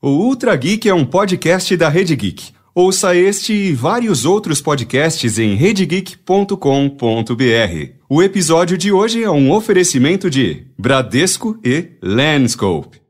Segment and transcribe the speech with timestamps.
[0.00, 2.52] O Ultra Geek é um podcast da Rede Geek.
[2.72, 6.54] Ouça este e vários outros podcasts em redegeek.com.br.
[8.08, 13.07] O episódio de hoje é um oferecimento de Bradesco e Landscope.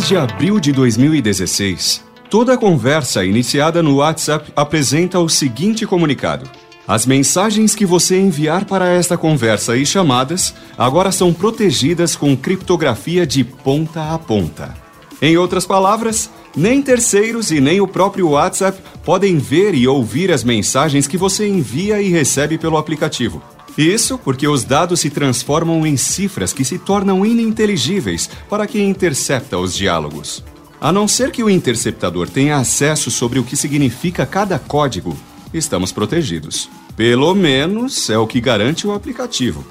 [0.00, 6.48] Desde abril de 2016, toda conversa iniciada no WhatsApp apresenta o seguinte comunicado:
[6.88, 13.26] As mensagens que você enviar para esta conversa e chamadas agora são protegidas com criptografia
[13.26, 14.74] de ponta a ponta.
[15.20, 20.42] Em outras palavras, nem terceiros e nem o próprio WhatsApp podem ver e ouvir as
[20.42, 23.42] mensagens que você envia e recebe pelo aplicativo.
[23.80, 29.56] Isso porque os dados se transformam em cifras que se tornam ininteligíveis para quem intercepta
[29.56, 30.44] os diálogos.
[30.78, 35.16] A não ser que o interceptador tenha acesso sobre o que significa cada código,
[35.54, 36.68] estamos protegidos.
[36.94, 39.64] Pelo menos é o que garante o aplicativo.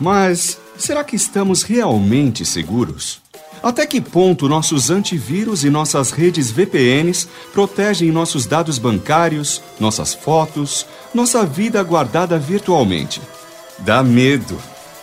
[0.00, 3.20] Mas será que estamos realmente seguros?
[3.62, 10.84] Até que ponto nossos antivírus e nossas redes VPNs protegem nossos dados bancários, nossas fotos,
[11.14, 13.20] nossa vida guardada virtualmente?
[13.78, 14.58] Dá medo.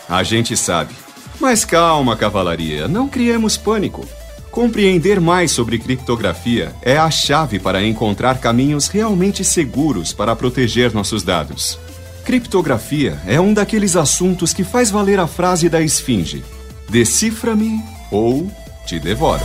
[0.08, 0.94] A gente sabe.
[1.40, 4.06] Mas calma, cavalaria, não criemos pânico.
[4.52, 11.24] Compreender mais sobre criptografia é a chave para encontrar caminhos realmente seguros para proteger nossos
[11.24, 11.80] dados.
[12.24, 16.44] Criptografia é um daqueles assuntos que faz valer a frase da esfinge:
[16.88, 18.50] decifra-me ou
[18.86, 19.44] te devoro.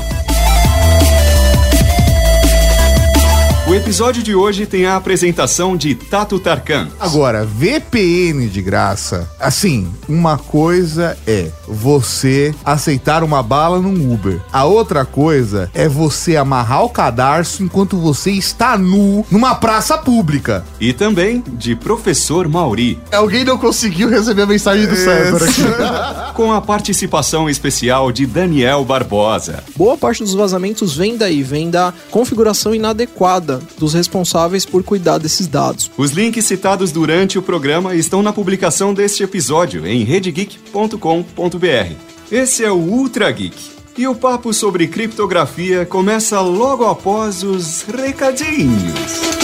[3.69, 6.88] O episódio de hoje tem a apresentação de Tato Tarkan.
[6.98, 9.28] Agora, VPN de graça.
[9.38, 14.41] Assim, uma coisa é você aceitar uma bala num Uber.
[14.50, 20.64] A outra coisa é você amarrar o cadarço enquanto você está nu numa praça pública.
[20.80, 22.98] E também de Professor Mauri.
[23.12, 26.33] Alguém não conseguiu receber a mensagem do César aqui.
[26.33, 29.62] Com a participação especial de Daniel Barbosa.
[29.77, 35.46] Boa parte dos vazamentos vem daí, vem da configuração inadequada dos responsáveis por cuidar desses
[35.46, 35.91] dados.
[35.96, 41.95] Os links citados durante o programa estão na publicação deste episódio em redegeek.com.br.
[42.30, 43.57] Esse é o Ultra Geek.
[43.97, 49.37] E o papo sobre criptografia começa logo após os recadinhos.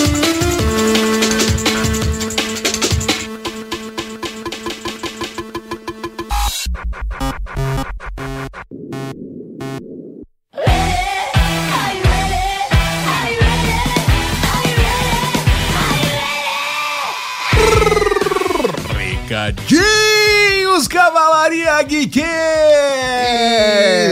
[19.66, 22.22] Recadinhos, Cavalaria Geek!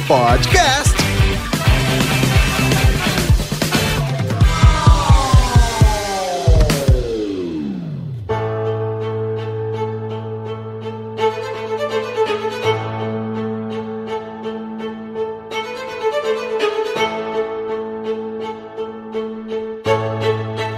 [0.06, 1.05] podcast.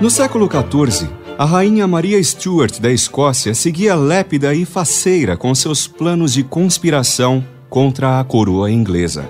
[0.01, 5.89] No século XIV, a rainha Maria Stuart da Escócia seguia lépida e faceira com seus
[5.89, 9.29] planos de conspiração contra a coroa inglesa.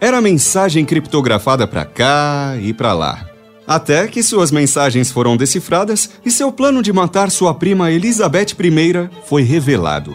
[0.00, 3.28] Era mensagem criptografada para cá e para lá.
[3.66, 9.10] Até que suas mensagens foram decifradas e seu plano de matar sua prima Elizabeth I
[9.24, 10.14] foi revelado.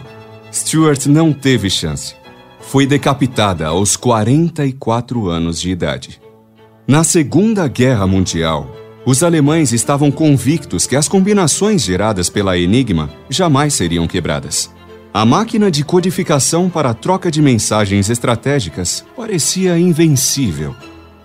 [0.50, 2.14] Stuart não teve chance.
[2.58, 6.22] Foi decapitada aos 44 anos de idade.
[6.88, 13.74] Na Segunda Guerra Mundial, os alemães estavam convictos que as combinações geradas pela Enigma jamais
[13.74, 14.70] seriam quebradas.
[15.12, 20.74] A máquina de codificação para a troca de mensagens estratégicas parecia invencível.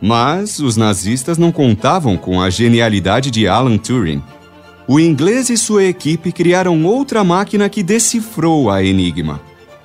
[0.02, 4.24] Mas os nazistas não contavam com a genialidade de Alan Turing.
[4.88, 9.42] O inglês e sua equipe criaram outra máquina que decifrou a Enigma.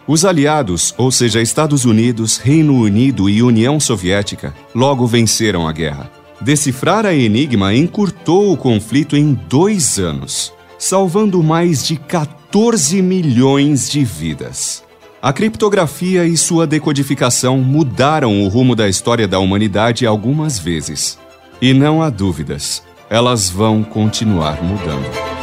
[0.07, 6.20] Os aliados, ou seja, Estados Unidos, Reino Unido e União Soviética, logo venceram a guerra.
[6.41, 14.03] Decifrar a Enigma encurtou o conflito em dois anos, salvando mais de 14 milhões de
[14.05, 14.83] vidas.
[15.21, 21.19] A criptografia e sua decodificação mudaram o rumo da história da humanidade algumas vezes.
[21.61, 25.40] E não há dúvidas, elas vão continuar mudando.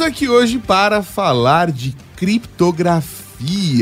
[0.00, 3.19] Aqui hoje para falar de criptografia.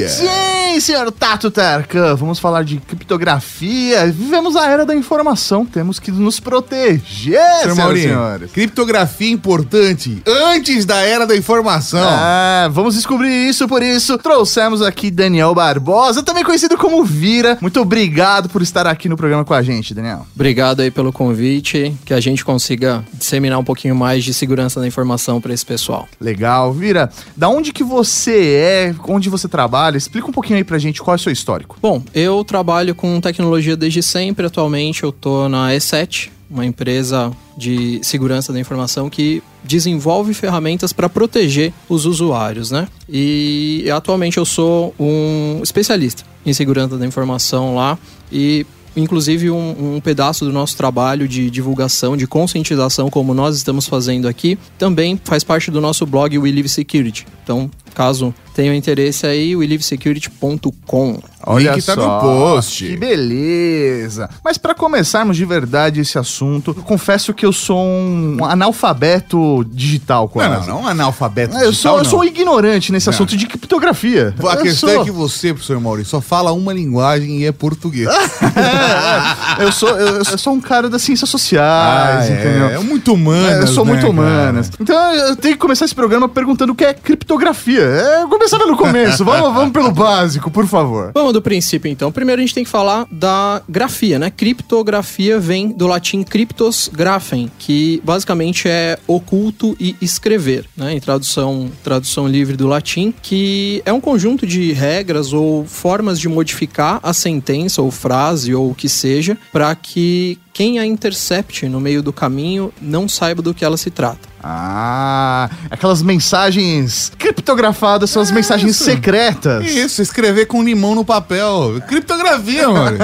[0.08, 4.06] Sim, senhor Tato Tarkan, vamos falar de criptografia.
[4.06, 8.52] Vivemos a era da informação, temos que nos proteger, Senhor senhoras e senhores.
[8.52, 12.00] criptografia é importante antes da era da informação.
[12.00, 17.58] Ah, vamos descobrir isso, por isso trouxemos aqui Daniel Barbosa, também conhecido como Vira.
[17.60, 20.26] Muito obrigado por estar aqui no programa com a gente, Daniel.
[20.34, 24.86] Obrigado aí pelo convite, que a gente consiga disseminar um pouquinho mais de segurança da
[24.86, 26.08] informação para esse pessoal.
[26.20, 27.10] Legal, Vira.
[27.36, 29.96] Da onde que você é, onde você trabalha?
[29.96, 31.76] Explica um pouquinho aí pra gente qual é o seu histórico.
[31.80, 34.46] Bom, eu trabalho com tecnologia desde sempre.
[34.46, 41.08] Atualmente eu tô na E7, uma empresa de segurança da informação que desenvolve ferramentas para
[41.08, 42.88] proteger os usuários, né?
[43.08, 47.98] E atualmente eu sou um especialista em segurança da informação lá
[48.32, 48.64] e
[48.96, 54.26] inclusive um, um pedaço do nosso trabalho de divulgação, de conscientização, como nós estamos fazendo
[54.26, 57.26] aqui, também faz parte do nosso blog We Live Security.
[57.42, 61.20] Então, caso tenham interesse aí, welivesecurity.com.
[61.46, 62.84] Olha Link tá só, no post.
[62.84, 64.28] Que beleza.
[64.44, 70.22] Mas pra começarmos de verdade esse assunto, eu confesso que eu sou um analfabeto digital
[70.22, 70.66] Não, quase.
[70.68, 72.10] não, não um analfabeto Eu digital, sou, eu não.
[72.10, 73.14] sou ignorante nesse Não.
[73.14, 74.34] assunto de criptografia.
[74.38, 77.52] A Eu questão sou- é que você, professor Maurício, só fala uma linguagem e é
[77.52, 78.08] português.
[78.08, 82.68] É, eu sou eu, eu sou um cara das ciências sociais, entendeu?
[82.70, 84.12] é, é muito humanas, É, eu sou né, muito cara?
[84.12, 84.70] humanas.
[84.80, 87.87] Então eu tenho que começar esse programa perguntando o que é criptografia.
[87.88, 89.24] É, começar pelo começo.
[89.26, 91.12] vamos, vamos pelo básico, por favor.
[91.14, 92.12] Vamos do princípio então.
[92.12, 94.30] Primeiro a gente tem que falar da grafia, né?
[94.30, 100.94] Criptografia vem do latim cryptos graphem, que basicamente é oculto e escrever, né?
[100.94, 106.28] Em tradução, tradução livre do latim, que é um conjunto de regras ou formas de
[106.28, 111.80] modificar a sentença ou frase ou o que seja para que quem a intercepte no
[111.80, 114.28] meio do caminho não saiba do que ela se trata.
[114.50, 118.84] Ah, aquelas mensagens criptografadas são as mensagens isso.
[118.84, 119.66] secretas.
[119.66, 121.82] Isso, escrever com limão no papel.
[121.86, 122.96] Criptografia, mano.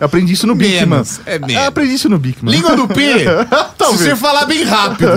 [0.00, 0.86] Eu aprendi isso no Bigman.
[0.86, 1.38] Menos, é.
[1.38, 2.54] Eu aprendi isso no Bigman.
[2.54, 3.18] Língua do P.
[3.20, 3.46] se
[3.76, 4.00] Talvez.
[4.00, 5.10] você falar bem rápido.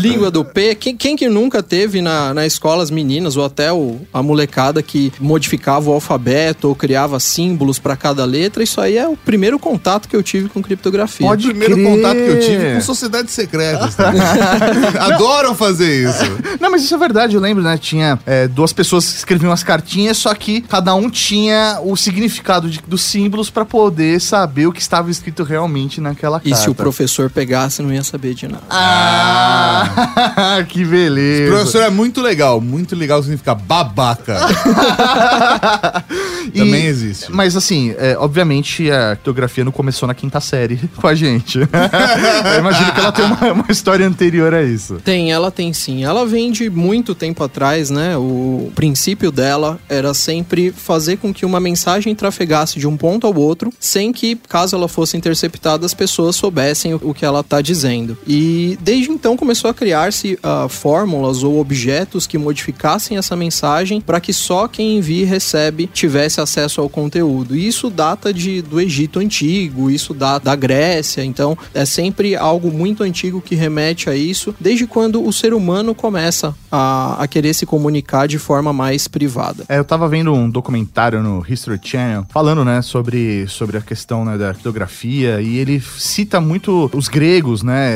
[0.00, 3.72] Língua do P, quem, quem que nunca teve na, na escola as meninas ou até
[3.72, 8.64] o, a molecada que modificava o alfabeto ou criava símbolos para cada letra?
[8.64, 11.24] Isso aí é o primeiro contato que eu tive com criptografia.
[11.24, 11.86] Pode O primeiro crer.
[11.86, 13.59] contato que eu tive com sociedade secreta.
[13.60, 13.94] Secretas.
[13.94, 14.20] também.
[15.00, 16.24] Adoram fazer isso.
[16.60, 17.76] Não, mas isso é verdade, eu lembro, né?
[17.78, 22.68] Tinha é, duas pessoas que escreviam as cartinhas, só que cada um tinha o significado
[22.68, 26.64] de- dos símbolos pra poder saber o que estava escrito realmente naquela E carta.
[26.64, 28.62] se o professor pegasse, não ia saber de nada.
[28.70, 31.52] Ah, que beleza.
[31.52, 32.60] Professor é muito legal.
[32.60, 34.36] Muito legal significa babaca.
[36.52, 37.30] E- Também existe.
[37.30, 41.58] Mas assim, é, obviamente a criptografia não começou na quinta série com a gente.
[41.58, 45.00] eu imagino que ela tem uma, uma história anterior a isso.
[45.04, 46.04] Tem, ela tem sim.
[46.04, 48.16] Ela vem de muito tempo atrás, né?
[48.16, 53.34] O princípio dela era sempre fazer com que uma mensagem trafegasse de um ponto ao
[53.34, 58.16] outro, sem que, caso ela fosse interceptada, as pessoas soubessem o, que ela está dizendo.
[58.26, 64.20] E desde então começou a criar-se ah, fórmulas ou objetos que modificassem essa mensagem para
[64.20, 67.56] que só quem envia e recebe tivesse acesso ao conteúdo.
[67.56, 72.70] E isso data de, do Egito antigo, isso data da Grécia, então é sempre algo
[72.70, 77.52] muito antigo que remete a isso, desde quando o ser humano começa a, a querer
[77.52, 79.64] se comunicar de forma mais privada.
[79.68, 84.24] É, eu tava vendo um documentário no History Channel falando, né, sobre, sobre a questão
[84.24, 87.90] né, da criptografia e ele cita muito os gregos, né,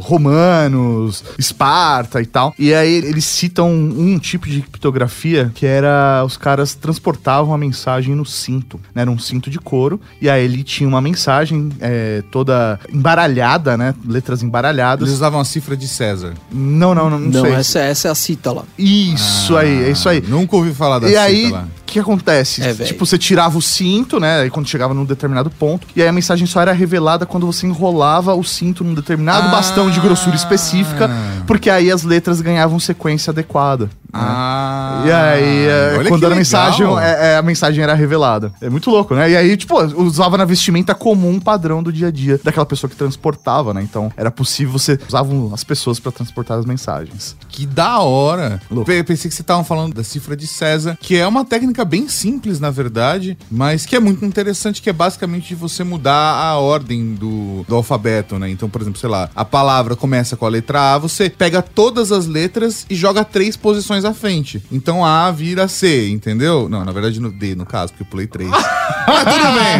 [0.00, 2.54] romanos, Esparta e tal.
[2.58, 8.14] E aí eles citam um tipo de criptografia que era os caras transportavam a mensagem
[8.14, 12.22] no cinto, né, era um cinto de couro e aí ele tinha uma mensagem eh,
[12.30, 15.06] toda embaralhada, né, letras embaralhadas.
[15.08, 16.34] Eles usavam a cifra de César.
[16.50, 17.52] Não, não, não, não, Não, sei.
[17.54, 18.64] essa, essa é a cítala.
[18.78, 20.22] Isso aí, é isso aí.
[20.26, 21.62] Nunca ouvi falar da E cita aí, lá.
[21.80, 22.62] o que acontece?
[22.62, 24.40] É, tipo, você tirava o cinto, né?
[24.40, 25.86] Aí quando chegava num determinado ponto.
[25.94, 29.50] E aí a mensagem só era revelada quando você enrolava o cinto num determinado Ah.
[29.50, 31.10] bastão de grossura específica.
[31.46, 33.90] Porque aí as letras ganhavam sequência adequada.
[34.12, 36.36] Ah, E aí, é, quando era legal.
[36.36, 38.52] mensagem, é, é, a mensagem era revelada.
[38.60, 39.30] É muito louco, né?
[39.30, 42.96] E aí, tipo, usava na vestimenta comum padrão do dia a dia daquela pessoa que
[42.96, 43.82] transportava, né?
[43.82, 47.36] Então, era possível você usavam as pessoas pra transportar as mensagens.
[47.48, 48.60] Que da hora.
[48.70, 48.86] Louco.
[48.86, 52.08] Pe- Pensei que você estavam falando da cifra de César, que é uma técnica bem
[52.08, 56.56] simples, na verdade, mas que é muito interessante, que é basicamente de você mudar a
[56.58, 58.50] ordem do, do alfabeto, né?
[58.50, 62.10] Então, por exemplo, sei lá, a palavra começa com a letra A, você pega todas
[62.12, 64.62] as letras e joga três posições à frente.
[64.70, 66.68] Então A vira C, entendeu?
[66.68, 68.50] Não, na verdade no D, no caso, porque eu pulei três.
[69.06, 69.78] Mas tudo bem.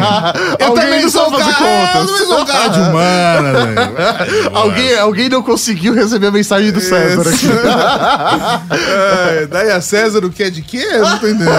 [0.61, 2.11] Eu Alguém também não sou um fazer cara, eu contas.
[2.11, 3.97] também sou um cara de humana, velho.
[4.57, 7.47] Alguém, alguém não conseguiu receber a mensagem do César aqui.
[9.37, 10.79] É, daí a César o que é de quê?
[10.79, 11.51] Eu não tô entendendo.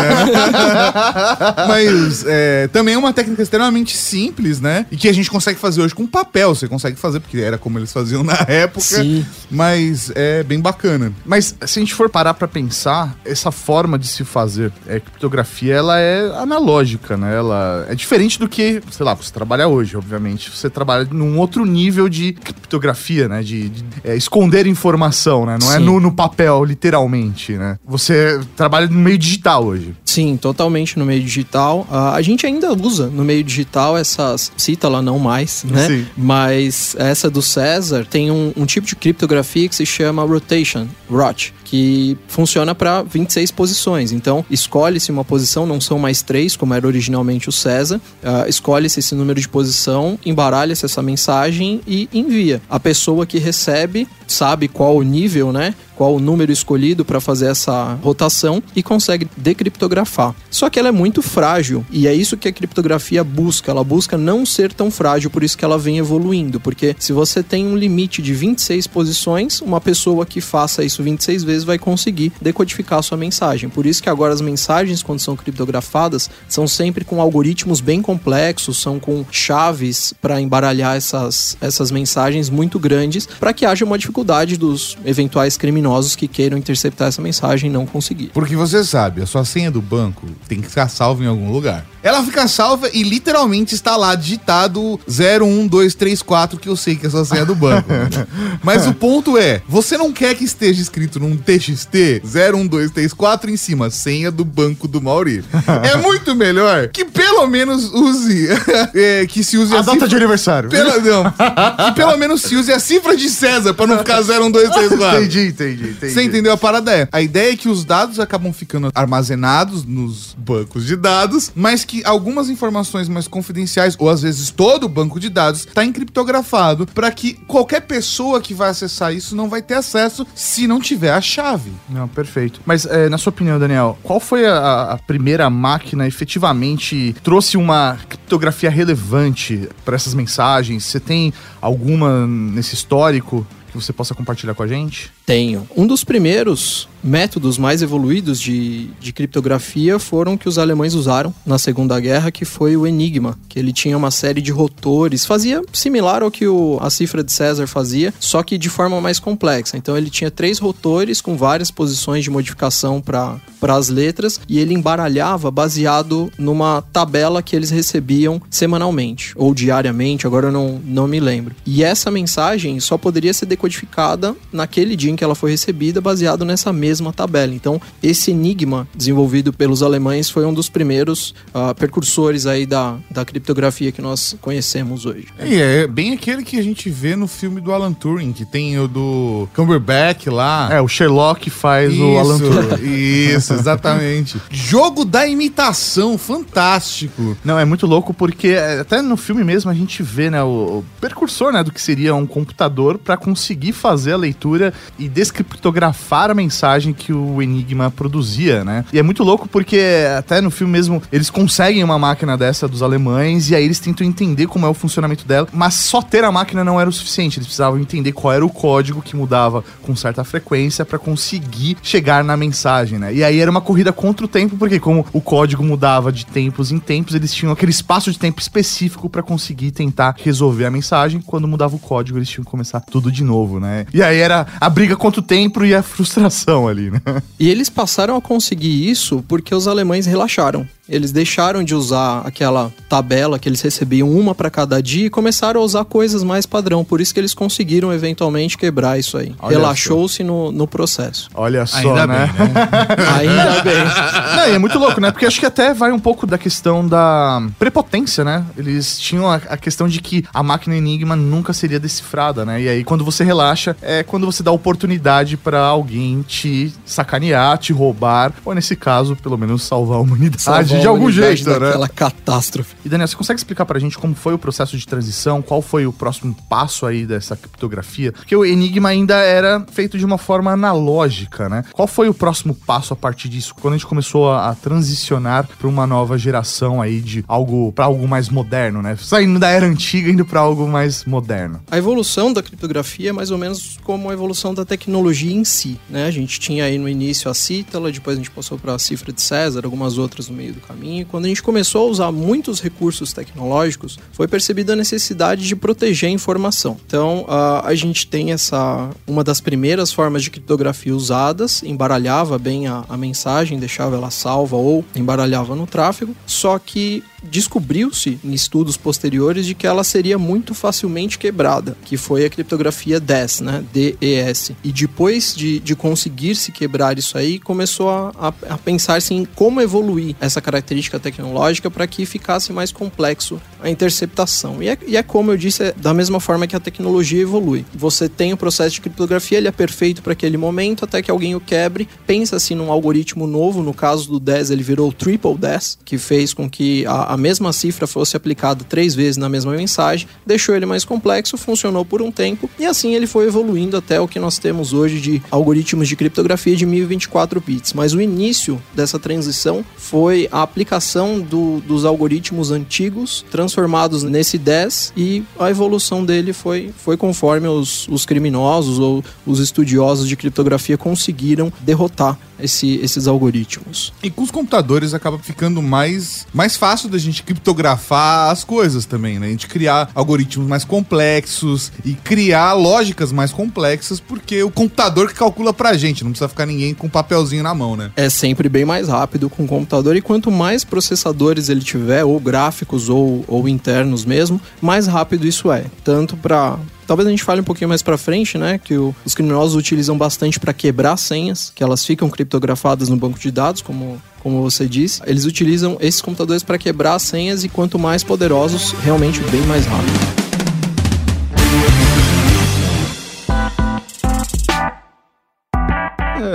[1.68, 4.86] Mas é, também é uma técnica extremamente simples, né?
[4.92, 6.54] E que a gente consegue fazer hoje com papel.
[6.56, 8.82] Você consegue fazer, porque era como eles faziam na época.
[8.82, 9.26] Sim.
[9.50, 11.12] Mas é bem bacana.
[11.26, 15.74] Mas se a gente for parar pra pensar, essa forma de se fazer é, criptografia,
[15.74, 17.36] ela é analógica, né?
[17.36, 20.50] Ela é diferente do que, sei lá, você trabalha hoje, obviamente.
[20.50, 23.42] Você trabalha num outro nível de criptografia, né?
[23.44, 25.58] De, de, é, esconder informação, né?
[25.60, 25.86] Não é Sim.
[25.86, 27.78] no, no papel, literalmente, né?
[27.86, 29.96] Você trabalha no meio digital hoje.
[30.06, 31.86] Sim, totalmente no meio digital.
[31.92, 34.52] Ah, a gente ainda usa no meio digital essas.
[34.58, 35.88] Cita lá não mais, né?
[35.88, 36.06] Sim.
[36.18, 41.54] Mas essa do César tem um, um tipo de criptografia que se chama rotation, ROT,
[41.64, 44.12] que funciona para 26 posições.
[44.12, 48.00] Então, escolhe-se uma posição, não são mais três, como era originalmente o César.
[48.24, 52.62] Ah, escolhe-se esse número de posição, embaralha-se essa mensagem e envia.
[52.70, 55.74] A pessoa que recebe sabe qual o nível, né?
[55.98, 60.36] Qual o número escolhido para fazer essa rotação e consegue decriptografar.
[60.52, 63.72] Só que ela é muito frágil e é isso que a criptografia busca.
[63.72, 66.60] Ela busca não ser tão frágil, por isso que ela vem evoluindo.
[66.60, 71.44] Porque se você tem um limite de 26 posições, uma pessoa que faça isso 26
[71.44, 73.68] vezes vai conseguir decodificar a sua mensagem.
[73.68, 78.78] Por isso que agora as mensagens, quando são criptografadas, são sempre com algoritmos bem complexos,
[78.78, 84.58] são com chaves para embaralhar essas, essas mensagens muito grandes, para que haja uma dificuldade
[84.58, 88.32] dos eventuais criminosos que queiram interceptar essa mensagem e não conseguir.
[88.34, 91.86] Porque você sabe, a sua senha do banco tem que ficar salva em algum lugar.
[92.04, 97.12] Ela fica salva e literalmente está lá digitado 01234, que eu sei que é a
[97.12, 97.90] sua senha do banco.
[98.64, 103.90] Mas o ponto é, você não quer que esteja escrito num TXT 01234 em cima,
[103.90, 105.44] senha do banco do Mauri.
[105.84, 108.48] É muito melhor que pelo menos use,
[108.96, 110.70] é, que se use A data cifra- de aniversário.
[110.70, 115.20] Pela, não, que pelo menos se use a cifra de César pra não ficar 01234.
[115.20, 115.77] Entendi, entendi.
[115.78, 116.14] Entendi, entendi.
[116.14, 116.96] Você entendeu a parada?
[116.96, 117.08] É.
[117.12, 122.04] A ideia é que os dados acabam ficando armazenados nos bancos de dados, mas que
[122.06, 127.12] algumas informações mais confidenciais, ou às vezes todo o banco de dados, está encriptografado para
[127.12, 131.22] que qualquer pessoa que vai acessar isso não vai ter acesso se não tiver a
[131.22, 131.72] chave.
[131.90, 132.62] Não, perfeito.
[132.66, 137.98] Mas, é, na sua opinião, Daniel, qual foi a, a primeira máquina efetivamente trouxe uma
[138.08, 140.86] criptografia relevante para essas mensagens?
[140.86, 145.12] Você tem alguma nesse histórico que você possa compartilhar com a gente?
[145.28, 145.68] Tenho.
[145.76, 151.58] Um dos primeiros métodos mais evoluídos de, de criptografia foram que os alemães usaram na
[151.58, 156.24] Segunda Guerra, que foi o Enigma, que ele tinha uma série de rotores, fazia similar
[156.24, 159.78] ao que o, a cifra de César fazia, só que de forma mais complexa.
[159.78, 164.74] Então ele tinha três rotores com várias posições de modificação para as letras e ele
[164.74, 171.20] embaralhava baseado numa tabela que eles recebiam semanalmente ou diariamente, agora eu não, não me
[171.20, 171.56] lembro.
[171.66, 176.72] E essa mensagem só poderia ser decodificada naquele dia que ela foi recebida, baseado nessa
[176.72, 177.54] mesma tabela.
[177.54, 183.26] Então, esse enigma desenvolvido pelos alemães foi um dos primeiros uh, precursores aí da, da
[183.26, 185.28] criptografia que nós conhecemos hoje.
[185.44, 188.78] E é bem aquele que a gente vê no filme do Alan Turing, que tem
[188.80, 190.70] o do Cumberbatch lá.
[190.72, 192.84] É, o Sherlock faz Isso, o Alan Turing.
[192.84, 194.40] Isso, exatamente.
[194.50, 197.36] Jogo da imitação, fantástico.
[197.44, 200.48] Não, é muito louco porque é, até no filme mesmo a gente vê, né, o,
[200.80, 206.32] o precursor, né, do que seria um computador para conseguir fazer a leitura e descriptografar
[206.32, 208.86] a mensagem que o Enigma produzia, né?
[208.92, 209.82] E é muito louco porque
[210.18, 214.06] até no filme mesmo eles conseguem uma máquina dessa dos alemães e aí eles tentam
[214.06, 217.38] entender como é o funcionamento dela, mas só ter a máquina não era o suficiente,
[217.38, 222.24] eles precisavam entender qual era o código que mudava com certa frequência para conseguir chegar
[222.24, 223.14] na mensagem, né?
[223.14, 226.72] E aí era uma corrida contra o tempo, porque como o código mudava de tempos
[226.72, 231.22] em tempos, eles tinham aquele espaço de tempo específico para conseguir tentar resolver a mensagem.
[231.22, 233.86] Quando mudava o código, eles tinham que começar tudo de novo, né?
[233.94, 237.02] E aí era a briga contra o tempo e a frustração ali, né?
[237.40, 240.68] E eles passaram a conseguir isso porque os alemães relaxaram.
[240.90, 245.62] Eles deixaram de usar aquela tabela que eles recebiam uma para cada dia e começaram
[245.62, 246.84] a usar coisas mais padrão.
[246.84, 249.36] Por isso que eles conseguiram eventualmente quebrar isso aí.
[249.44, 251.30] Relaxou-se no, no processo.
[251.34, 252.34] Olha só, Ainda né?
[252.38, 252.70] bem, né?
[253.20, 254.36] Ainda bem.
[254.36, 255.12] Não, e é muito louco, né?
[255.12, 258.46] Porque acho que até vai um pouco da questão da prepotência, né?
[258.58, 262.62] Eles tinham a, a questão de que a máquina Enigma nunca seria decifrada, né?
[262.62, 267.74] E aí, quando você relaxa, é quando você dá oportunidade pra alguém te sacanear, te
[267.74, 271.60] roubar, ou nesse caso, pelo menos salvar a humanidade Salvar de a algum jeito, né?
[271.60, 272.76] daquela catástrofe.
[272.86, 275.42] E Daniel, você consegue explicar pra gente como foi o processo de transição?
[275.42, 278.12] Qual foi o próximo passo aí dessa criptografia?
[278.12, 281.64] Porque o Enigma ainda era feito de uma forma analógica, né?
[281.72, 283.56] Qual foi o próximo passo a partir disso?
[283.56, 287.86] Quando a gente começou a, a transicionar pra uma nova geração aí de algo para
[287.86, 288.98] algo mais moderno, né?
[289.00, 291.62] Saindo da era antiga indo pra algo mais moderno.
[291.70, 295.80] A evolução da criptografia é mais ou menos como a evolução da tecnologia em si,
[295.90, 296.06] né?
[296.06, 299.12] A gente tinha aí no início a cítala, depois a gente passou para a cifra
[299.12, 301.06] de César, algumas outras no meio do caminho.
[301.06, 306.10] Quando a gente começou a usar muitos recursos tecnológicos, foi percebida a necessidade de proteger
[306.10, 306.78] a informação.
[306.86, 312.68] Então, a, a gente tem essa uma das primeiras formas de criptografia usadas, embaralhava bem
[312.68, 318.78] a, a mensagem, deixava ela salva ou embaralhava no tráfego, só que descobriu-se em estudos
[318.78, 323.64] posteriores de que ela seria muito facilmente quebrada, que foi a criptografia DES, né?
[323.74, 324.52] DES.
[324.64, 329.26] E depois de, de conseguir se quebrar isso aí, começou a, a, a pensar-se em
[329.26, 334.62] como evoluir essa característica tecnológica para que ficasse mais complexo a interceptação.
[334.62, 337.66] E é, e é como eu disse, é da mesma forma que a tecnologia evolui.
[337.74, 341.36] Você tem o processo de criptografia, ele é perfeito para aquele momento, até que alguém
[341.36, 345.78] o quebre, pensa-se num algoritmo novo, no caso do DES ele virou o Triple DES,
[345.84, 350.08] que fez com que a, a mesma cifra fosse aplicada três vezes na mesma mensagem,
[350.26, 354.08] deixou ele mais complexo, funcionou por um tempo, e assim ele foi evoluindo até o
[354.08, 357.74] que nós temos hoje de algoritmos de criptografia de 1024 bits.
[357.74, 364.94] Mas o início dessa transição foi a aplicação do, dos algoritmos antigos transformados nesse 10
[364.96, 370.78] e a evolução dele foi, foi conforme os, os criminosos ou os estudiosos de criptografia
[370.78, 373.94] conseguiram derrotar esse, esses algoritmos.
[374.02, 379.20] E com os computadores acaba ficando mais, mais fácil da gente criptografar as coisas também,
[379.20, 379.28] né?
[379.28, 385.16] A gente criar algoritmos mais complexos e criar lógicas mais complexas, porque o computador que
[385.16, 387.92] calcula pra gente, não precisa ficar ninguém com um papelzinho na mão, né?
[387.96, 392.20] É sempre bem mais rápido com o computador e quanto mais processadores ele tiver, ou
[392.20, 395.66] gráficos ou, ou internos mesmo, mais rápido isso é.
[395.84, 398.58] Tanto para Talvez a gente fale um pouquinho mais pra frente, né?
[398.64, 403.20] Que o- os criminosos utilizam bastante para quebrar senhas, que elas ficam criptografadas no banco
[403.20, 405.02] de dados, como, como você disse.
[405.06, 410.17] Eles utilizam esses computadores para quebrar senhas e quanto mais poderosos, realmente bem mais rápido.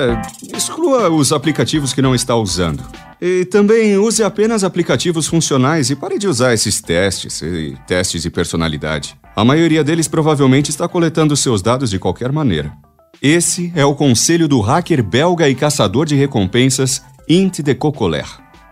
[0.02, 2.82] É, exclua os aplicativos que não está usando.
[3.20, 8.30] E também use apenas aplicativos funcionais e pare de usar esses testes, e testes de
[8.30, 9.16] personalidade.
[9.36, 12.72] A maioria deles provavelmente está coletando seus dados de qualquer maneira.
[13.22, 18.26] Esse é o conselho do hacker belga e caçador de recompensas Int de Cocoler.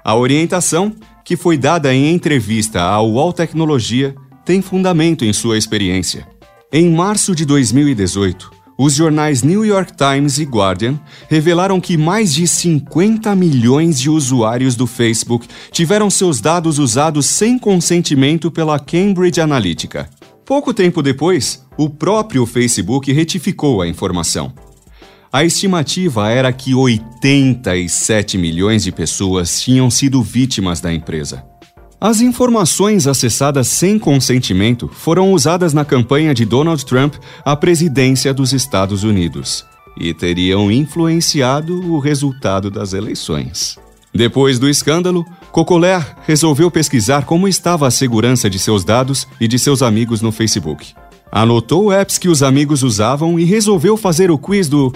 [0.05, 0.93] A orientação,
[1.25, 6.27] que foi dada em entrevista à UOL Tecnologia, tem fundamento em sua experiência.
[6.73, 8.51] Em março de 2018,
[8.83, 14.75] os jornais New York Times e Guardian revelaram que mais de 50 milhões de usuários
[14.75, 20.09] do Facebook tiveram seus dados usados sem consentimento pela Cambridge Analytica.
[20.47, 24.51] Pouco tempo depois, o próprio Facebook retificou a informação.
[25.31, 31.50] A estimativa era que 87 milhões de pessoas tinham sido vítimas da empresa.
[32.01, 38.55] As informações acessadas sem consentimento foram usadas na campanha de Donald Trump à presidência dos
[38.55, 39.67] Estados Unidos
[39.99, 43.79] e teriam influenciado o resultado das eleições.
[44.15, 49.59] Depois do escândalo, Cocoler resolveu pesquisar como estava a segurança de seus dados e de
[49.59, 50.95] seus amigos no Facebook.
[51.31, 54.91] Anotou apps que os amigos usavam e resolveu fazer o quiz do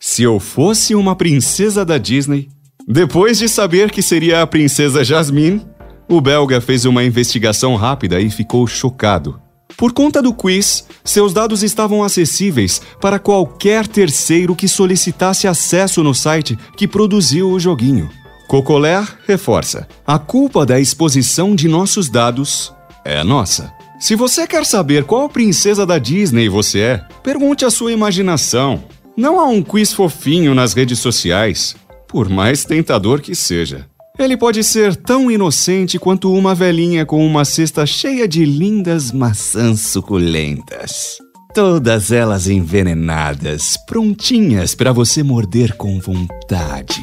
[0.00, 2.48] Se eu fosse uma princesa da Disney.
[2.88, 5.75] Depois de saber que seria a princesa Jasmine,
[6.08, 9.40] o belga fez uma investigação rápida e ficou chocado.
[9.76, 16.14] Por conta do quiz, seus dados estavam acessíveis para qualquer terceiro que solicitasse acesso no
[16.14, 18.08] site que produziu o joguinho.
[18.48, 22.72] Cocoler reforça: a culpa da exposição de nossos dados
[23.04, 23.72] é nossa.
[23.98, 28.84] Se você quer saber qual princesa da Disney você é, pergunte à sua imaginação.
[29.16, 31.74] Não há um quiz fofinho nas redes sociais,
[32.06, 33.86] por mais tentador que seja.
[34.18, 39.80] Ele pode ser tão inocente quanto uma velhinha com uma cesta cheia de lindas maçãs
[39.80, 41.18] suculentas.
[41.54, 47.02] Todas elas envenenadas, prontinhas para você morder com vontade.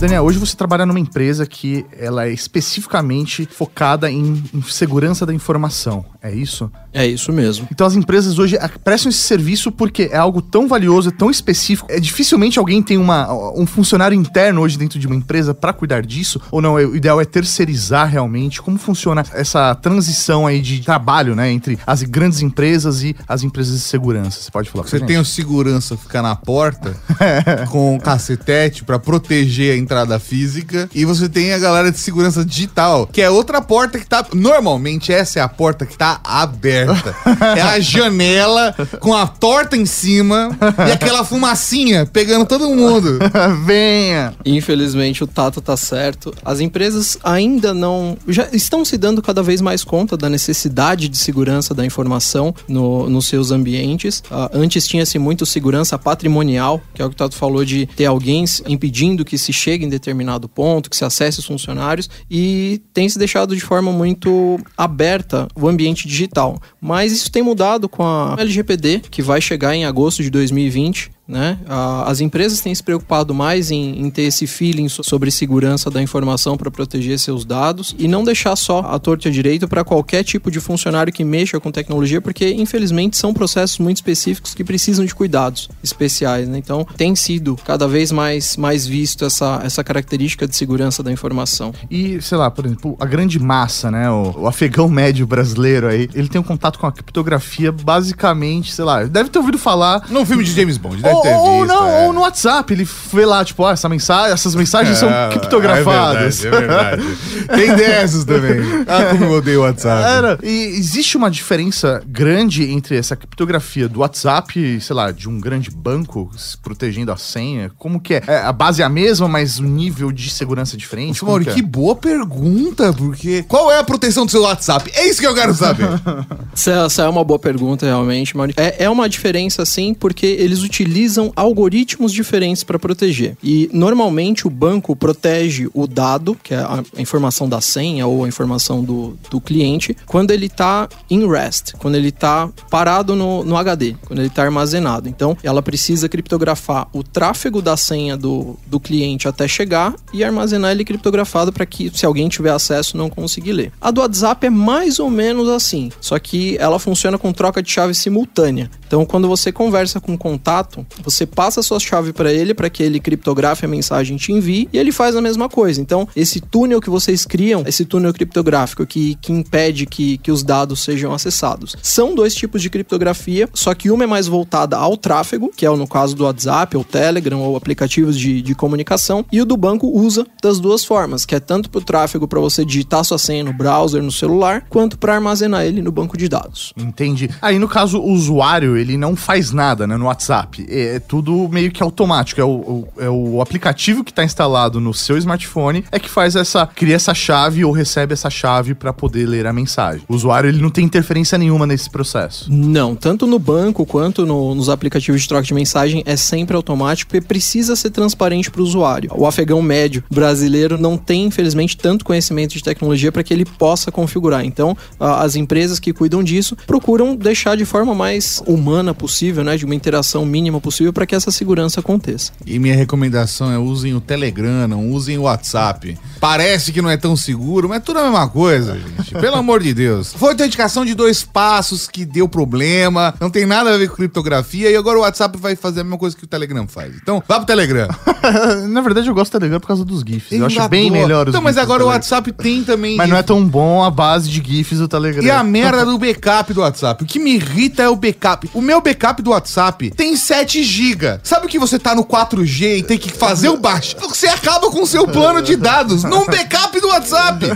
[0.00, 5.32] Daniel, hoje você trabalha numa empresa que ela é especificamente focada em, em segurança da
[5.32, 6.70] informação, é isso?
[6.92, 7.68] É isso mesmo.
[7.70, 11.86] Então as empresas hoje prestam esse serviço porque é algo tão valioso, tão específico.
[11.90, 16.04] É dificilmente alguém tem uma, um funcionário interno hoje dentro de uma empresa para cuidar
[16.04, 16.78] disso, ou não?
[16.78, 18.62] É, o ideal é terceirizar realmente.
[18.62, 23.74] Como funciona essa transição aí de trabalho, né, entre as grandes empresas e as empresas
[23.74, 24.40] de segurança?
[24.40, 25.08] Você pode falar pra Você gente?
[25.08, 26.96] tem o segurança ficar na porta
[27.70, 32.44] com um cacetete pra proteger a entrada física e você tem a galera de segurança
[32.44, 37.14] digital, que é outra porta que tá normalmente essa é a porta que tá aberta.
[37.56, 40.50] É a janela com a torta em cima
[40.88, 43.18] e aquela fumacinha pegando todo mundo.
[43.64, 44.34] Venha!
[44.44, 46.34] Infelizmente o Tato tá certo.
[46.44, 48.18] As empresas ainda não.
[48.26, 53.08] já estão se dando cada vez mais conta da necessidade de segurança da informação no,
[53.08, 54.22] nos seus ambientes.
[54.30, 58.06] Ah, antes tinha-se muito segurança patrimonial, que é o que o Tato falou de ter
[58.06, 63.08] alguém impedindo que se chegue em determinado ponto, que se acesse os funcionários, e tem
[63.08, 66.60] se deixado de forma muito aberta o ambiente digital.
[66.80, 71.15] Mas isso tem mudado com a LGPD, que vai chegar em agosto de 2020.
[71.28, 71.58] Né?
[72.06, 76.00] As empresas têm se preocupado mais em, em ter esse feeling so- sobre segurança da
[76.00, 80.52] informação para proteger seus dados e não deixar só a torta direito para qualquer tipo
[80.52, 85.12] de funcionário que mexa com tecnologia, porque infelizmente são processos muito específicos que precisam de
[85.14, 86.48] cuidados especiais.
[86.48, 86.58] Né?
[86.58, 91.74] Então tem sido cada vez mais, mais visto essa, essa característica de segurança da informação.
[91.90, 94.08] E, sei lá, por exemplo, a grande massa, né?
[94.08, 98.84] O, o afegão médio brasileiro aí, ele tem um contato com a criptografia basicamente, sei
[98.84, 100.06] lá, deve ter ouvido falar.
[100.08, 102.06] Num filme de James Bond, deve Ou, ou não, é.
[102.06, 106.44] ou no WhatsApp, ele vê lá, tipo, ó, essa mensagem, essas mensagens são Ah, criptografadas.
[106.44, 107.56] É verdade, é verdade.
[107.56, 108.60] Tem dessas também.
[108.86, 110.02] Ah, como eu odeio o WhatsApp.
[110.02, 110.38] Era.
[110.42, 115.70] E existe uma diferença grande entre essa criptografia do WhatsApp, sei lá, de um grande
[115.70, 117.70] banco se protegendo a senha?
[117.78, 118.22] Como que é?
[118.26, 121.22] É, A base é a mesma, mas o nível de segurança é diferente?
[121.22, 121.54] Nossa, Mauri, que é?
[121.54, 124.90] que boa pergunta, porque qual é a proteção do seu WhatsApp?
[124.94, 125.86] É isso que eu quero saber.
[126.52, 128.54] Essa, essa é uma boa pergunta, realmente, Mauri.
[128.56, 133.36] É, é uma diferença, sim, porque eles utilizam algoritmos diferentes para proteger.
[133.42, 138.24] E normalmente o banco protege o dado, que é a a informação da senha ou
[138.24, 143.44] a informação do, do cliente, quando ele está em rest, quando ele está parado no,
[143.44, 145.08] no HD, quando ele está armazenado.
[145.08, 150.72] Então, ela precisa criptografar o tráfego da senha do, do cliente até chegar e armazenar
[150.72, 153.72] ele criptografado para que, se alguém tiver acesso, não conseguir ler.
[153.80, 157.70] A do WhatsApp é mais ou menos assim, só que ela funciona com troca de
[157.70, 158.70] chave simultânea.
[158.86, 162.70] Então, quando você conversa com um contato, Você passa a sua chave para ele para
[162.70, 165.80] que ele criptografe a mensagem e te envie e ele faz a mesma coisa.
[165.80, 170.42] Então, esse túnel que vocês criam, esse túnel criptográfico que, que impede que, que os
[170.42, 174.96] dados sejam acessados, são dois tipos de criptografia, só que uma é mais voltada ao
[174.96, 179.40] tráfego, que é no caso do WhatsApp ou Telegram ou aplicativos de, de comunicação, e
[179.40, 182.64] o do banco usa das duas formas, que é tanto para o tráfego para você
[182.64, 186.72] digitar sua senha no browser, no celular, quanto para armazenar ele no banco de dados.
[186.76, 187.28] Entendi.
[187.42, 190.66] Aí, no caso, o usuário, ele não faz nada, né, no WhatsApp.
[190.68, 192.40] É, é tudo meio que automático.
[192.40, 196.36] É o, o- é o aplicativo que tá instalado no seu smartphone é que faz
[196.36, 200.02] essa, cria essa chave ou recebe essa chave para poder ler a mensagem.
[200.08, 202.52] O usuário, ele não tem interferência nenhuma nesse processo.
[202.52, 207.16] Não, tanto no banco quanto no- nos aplicativos de troca de mensagem é sempre automático
[207.16, 209.10] e precisa ser transparente para o usuário.
[209.14, 213.90] O afegão médio brasileiro não tem, infelizmente, tanto conhecimento de tecnologia para que ele possa
[213.92, 214.44] configurar.
[214.44, 219.64] Então, as empresas que cuidam disso procuram deixar de forma mais humana possível, né, de
[219.64, 222.32] uma interação mínima possível para que essa segurança aconteça.
[222.44, 225.98] E minha recomendação é usem o Telegram, não usem o WhatsApp.
[226.20, 229.12] Parece que não é tão seguro, mas é tudo a mesma coisa, gente.
[229.20, 230.12] Pelo amor de Deus.
[230.12, 234.70] Foi autenticação de dois passos que deu problema, não tem nada a ver com criptografia
[234.70, 236.94] e agora o WhatsApp vai fazer a mesma coisa que o Telegram faz.
[236.96, 237.88] Então, vá pro Telegram.
[238.68, 240.32] Na verdade, eu gosto do Telegram por causa dos GIFs.
[240.32, 241.86] Eu, acho bem melhor os Então, mas agora o.
[241.96, 242.96] WhatsApp tem também.
[242.96, 245.22] Mas não é tão bom a base de GIFs do Telegram.
[245.22, 247.02] E a merda do backup do WhatsApp.
[247.02, 248.50] O que me irrita é o backup.
[248.52, 251.20] O meu backup do WhatsApp tem 7 GB.
[251.22, 253.96] Sabe que você tá no 4G e tem que fazer o baixo?
[254.00, 257.46] Você acaba com o seu plano de dados num backup do WhatsApp.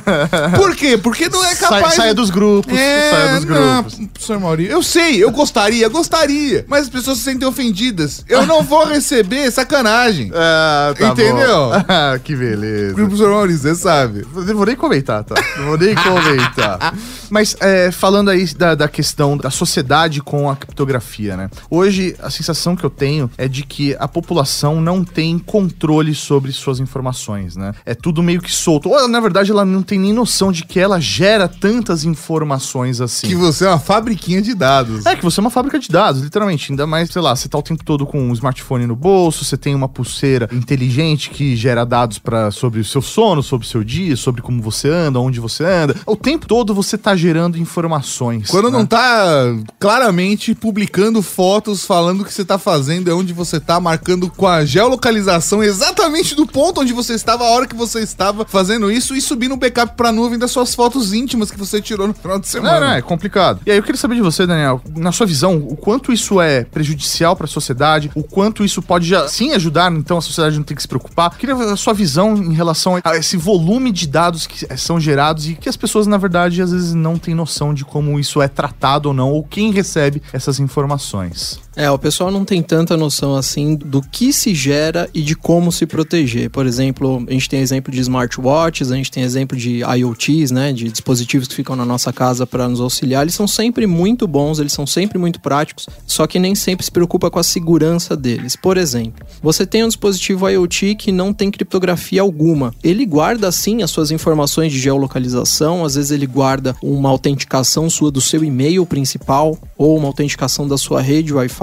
[0.56, 0.96] Por quê?
[0.96, 1.86] Porque não é capaz.
[1.86, 2.72] Sai, saia dos grupos.
[2.72, 4.28] saia dos grupos.
[4.28, 6.64] Não, Maurício, eu sei, eu gostaria, gostaria.
[6.68, 8.24] Mas as pessoas se sentem ofendidas.
[8.28, 10.30] Eu não vou receber sacanagem.
[10.42, 11.70] Ah, tá Entendeu?
[11.88, 12.94] Ah, que beleza.
[12.94, 14.26] Professor Maurício, você sabe.
[14.34, 15.34] Não vou nem comentar, tá?
[15.58, 16.94] Não vou nem comentar.
[17.28, 21.50] Mas é, falando aí da, da questão da sociedade com a criptografia, né?
[21.70, 26.52] Hoje, a sensação que eu tenho é de que a população não tem controle sobre
[26.52, 27.74] suas informações, né?
[27.86, 28.88] É tudo meio que solto.
[28.90, 33.28] Ou, na verdade, ela não tem nem noção de que ela gera tantas informações assim.
[33.28, 35.06] Que você é uma fabriquinha de dados.
[35.06, 36.72] É que você é uma fábrica de dados, literalmente.
[36.72, 39.56] Ainda mais, sei lá, você tá o tempo todo com um smartphone no bolso, você
[39.56, 43.84] tem uma pulseira inteligente que gera dados para sobre o seu sono, sobre o seu
[43.84, 45.96] dia, sobre como você anda, onde você anda.
[46.06, 48.50] O tempo todo você tá gerando informações.
[48.50, 48.78] Quando né?
[48.78, 53.80] não tá claramente publicando fotos falando o que você tá fazendo, é onde você tá,
[53.80, 58.44] marcando com a geolocalização exatamente do ponto onde você estava, a hora que você estava
[58.44, 62.06] fazendo isso e subindo um backup pra nuvem das suas fotos íntimas que você tirou
[62.06, 62.80] no final de semana.
[62.80, 63.60] Não, não, é complicado.
[63.66, 66.64] E aí eu queria saber de você, Daniel, na sua visão, o quanto isso é
[66.64, 70.64] prejudicial para a sociedade, o quanto isso pode já, sim ajudar, então a sociedade não
[70.64, 71.32] tem que se preocupar.
[71.32, 75.00] Eu queria a sua visão em relação a esse volume de dados que eh, são
[75.00, 78.40] gerados e que as pessoas, na verdade, às vezes não têm noção de como isso
[78.40, 81.58] é tratado ou não, ou quem recebe essas informações.
[81.76, 85.70] É, o pessoal não tem tanta noção assim do que se gera e de como
[85.70, 86.50] se proteger.
[86.50, 90.72] Por exemplo, a gente tem exemplo de smartwatches, a gente tem exemplo de IoTs, né,
[90.72, 93.22] de dispositivos que ficam na nossa casa para nos auxiliar.
[93.22, 96.90] Eles são sempre muito bons, eles são sempre muito práticos, só que nem sempre se
[96.90, 98.56] preocupa com a segurança deles.
[98.56, 102.74] Por exemplo, você tem um dispositivo IoT que não tem criptografia alguma.
[102.82, 108.10] Ele guarda sim as suas informações de geolocalização, às vezes ele guarda uma autenticação sua
[108.10, 111.59] do seu e-mail principal ou uma autenticação da sua rede Wi-Fi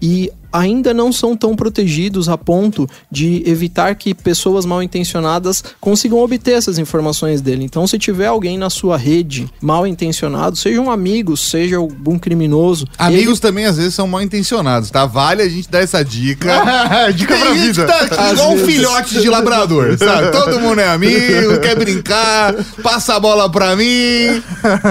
[0.00, 6.18] e ainda não são tão protegidos a ponto de evitar que pessoas mal intencionadas consigam
[6.18, 7.64] obter essas informações dele.
[7.64, 12.86] Então, se tiver alguém na sua rede mal intencionado, seja um amigo, seja algum criminoso,
[12.98, 15.06] Amigos também às vezes são mal intencionados, tá?
[15.06, 16.48] Vale a gente dar essa dica.
[17.14, 17.86] Dica Tem pra gente vida.
[17.86, 18.74] que tá igual um vezes.
[18.74, 20.30] filhote de labrador, sabe?
[20.32, 24.42] Todo mundo é amigo, quer brincar, passa a bola pra mim.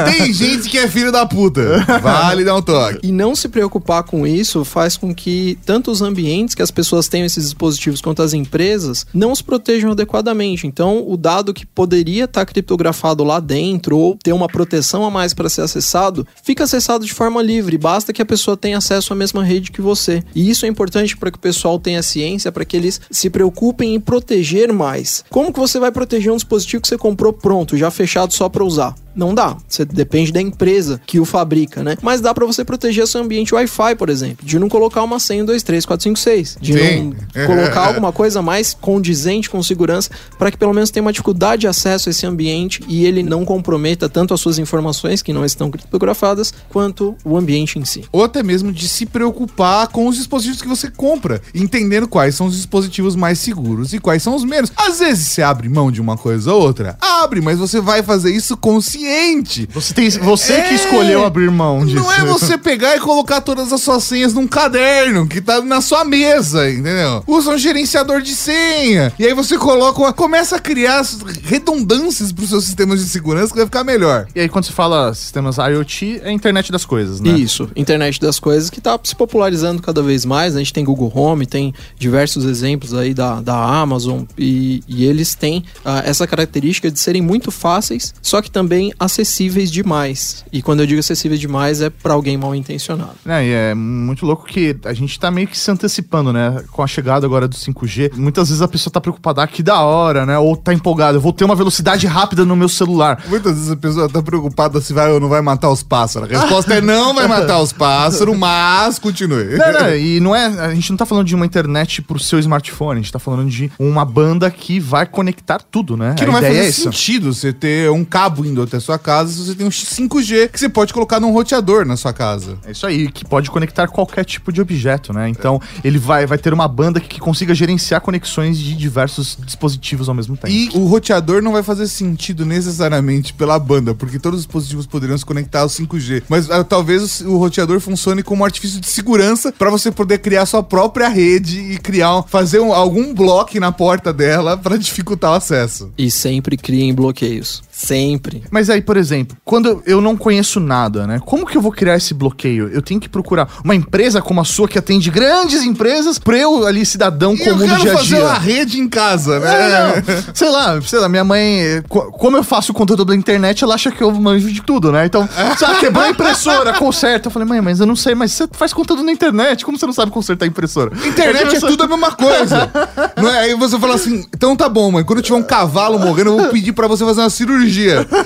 [0.05, 1.85] Tem gente que é filho da puta.
[2.01, 2.99] Vale dar um toque.
[3.03, 7.07] E não se preocupar com isso faz com que tanto os ambientes que as pessoas
[7.07, 10.67] tenham esses dispositivos quanto as empresas não os protejam adequadamente.
[10.67, 15.33] Então, o dado que poderia estar criptografado lá dentro ou ter uma proteção a mais
[15.33, 17.77] para ser acessado, fica acessado de forma livre.
[17.77, 20.23] Basta que a pessoa tenha acesso à mesma rede que você.
[20.35, 23.95] E isso é importante para que o pessoal tenha ciência, para que eles se preocupem
[23.95, 25.23] em proteger mais.
[25.29, 28.63] Como que você vai proteger um dispositivo que você comprou pronto, já fechado só para
[28.63, 28.95] usar?
[29.17, 29.57] Não dá.
[29.67, 31.97] Você depende da empresa que o fabrica, né?
[32.03, 35.36] Mas dá para você proteger seu ambiente Wi-Fi, por exemplo, de não colocar uma senha
[35.45, 37.13] 2, 3, 4, 5, 6, de Sim.
[37.35, 41.61] não colocar alguma coisa mais condizente com segurança para que pelo menos tenha uma dificuldade
[41.61, 45.43] de acesso a esse ambiente e ele não comprometa tanto as suas informações que não
[45.45, 48.03] estão criptografadas quanto o ambiente em si.
[48.11, 52.47] Ou até mesmo de se preocupar com os dispositivos que você compra, entendendo quais são
[52.47, 54.71] os dispositivos mais seguros e quais são os menos.
[54.75, 58.31] Às vezes você abre mão de uma coisa ou outra, abre, mas você vai fazer
[58.33, 59.67] isso consciente.
[59.73, 60.75] Você, tem, você que É.
[60.75, 61.97] escolheu abrir mão disso.
[62.01, 65.81] Não é você pegar e colocar todas as suas senhas num caderno que tá na
[65.81, 67.23] sua mesa, entendeu?
[67.27, 69.13] Usa um gerenciador de senha.
[69.19, 73.49] E aí você coloca, uma, começa a criar as redundâncias pros seus sistemas de segurança
[73.49, 74.27] que vai ficar melhor.
[74.35, 77.31] E aí, quando se fala sistemas IoT, é a internet das coisas, né?
[77.31, 80.53] Isso, internet das coisas que tá se popularizando cada vez mais.
[80.53, 80.61] né?
[80.61, 85.35] A gente tem Google Home, tem diversos exemplos aí da, da Amazon e, e eles
[85.35, 90.45] têm ah, essa característica de serem muito fáceis, só que também acessíveis demais.
[90.51, 93.15] E quando eu digo acessíveis demais é para alguém mal intencionado.
[93.25, 96.63] É, e é muito louco que a gente tá meio que se antecipando, né?
[96.71, 98.13] Com a chegada agora do 5G.
[98.15, 100.37] Muitas vezes a pessoa tá preocupada, ah, que da hora, né?
[100.37, 103.23] Ou tá empolgada, eu vou ter uma velocidade rápida no meu celular.
[103.27, 106.31] Muitas vezes a pessoa tá preocupada se vai ou não vai matar os pássaros.
[106.31, 109.57] A resposta é não vai matar os pássaros, mas continue.
[109.57, 110.45] Não, não, e não é.
[110.45, 113.49] A gente não tá falando de uma internet pro seu smartphone, a gente tá falando
[113.49, 116.13] de uma banda que vai conectar tudo, né?
[116.17, 118.97] Que A não vai fazer é sentido você ter um cabo indo até a sua
[118.97, 122.57] casa se você tem um 5G que você pode colocar num roteador na sua casa.
[122.65, 125.29] É isso aí, que pode conectar qualquer tipo de objeto, né?
[125.29, 130.07] Então, ele vai, vai ter uma banda que, que consiga gerenciar conexões de diversos dispositivos
[130.09, 130.51] ao mesmo tempo.
[130.53, 135.17] E o roteador não vai fazer sentido necessariamente pela banda, porque todos os dispositivos poderiam
[135.17, 136.23] se conectar ao 5G.
[136.29, 140.45] Mas ah, talvez o roteador funcione como um artifício de segurança para você poder criar
[140.45, 145.31] sua própria rede e criar, um- fazer um- algum bloco na porta dela para dificultar
[145.31, 145.91] o acesso.
[145.97, 147.63] E sempre criem bloqueios.
[147.81, 148.43] Sempre.
[148.49, 151.21] Mas aí, por exemplo, quando eu não conheço nada, né?
[151.23, 152.69] Como que eu vou criar esse bloqueio?
[152.73, 156.65] Eu tenho que procurar uma empresa como a sua que atende grandes empresas pra eu
[156.65, 158.23] ali, cidadão E eu comum do dia a fazer dia.
[158.23, 159.47] uma rede em casa, né?
[159.53, 160.33] É, não.
[160.33, 163.75] sei lá, sei lá, minha mãe, co- como eu faço o conteúdo da internet, ela
[163.75, 165.05] acha que eu manjo de tudo, né?
[165.05, 167.27] Então, sabe, quebrou a impressora, conserta.
[167.27, 169.85] Eu falei, mãe, mas eu não sei, mas você faz conteúdo na internet, como você
[169.85, 170.91] não sabe consertar a impressora?
[171.05, 172.71] Internet é tudo a mesma coisa.
[173.17, 173.39] Não é?
[173.39, 176.47] Aí você fala assim, então tá bom, mãe, quando tiver um cavalo morrendo, eu vou
[176.49, 177.66] pedir pra você fazer uma cirurgia.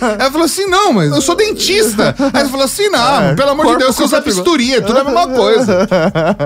[0.01, 2.15] Aí ela falou assim, não, mas eu sou dentista.
[2.33, 5.03] Aí você falou assim, não, pelo amor de Deus, você usa bisturi, é tudo a
[5.03, 5.87] mesma coisa.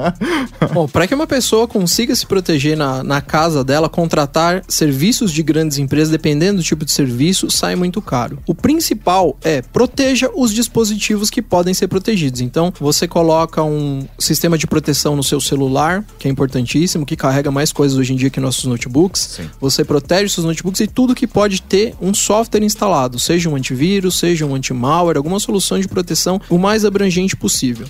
[0.73, 5.43] Bom, para que uma pessoa consiga se proteger na, na casa dela, contratar serviços de
[5.43, 8.39] grandes empresas, dependendo do tipo de serviço, sai muito caro.
[8.45, 12.41] O principal é proteja os dispositivos que podem ser protegidos.
[12.41, 17.51] Então, você coloca um sistema de proteção no seu celular, que é importantíssimo, que carrega
[17.51, 19.39] mais coisas hoje em dia que nossos notebooks.
[19.59, 22.84] Você protege os seus notebooks e tudo que pode ter um software instalado,
[23.19, 27.87] seja um antivírus, seja um anti-malware, alguma solução de proteção o mais abrangente possível.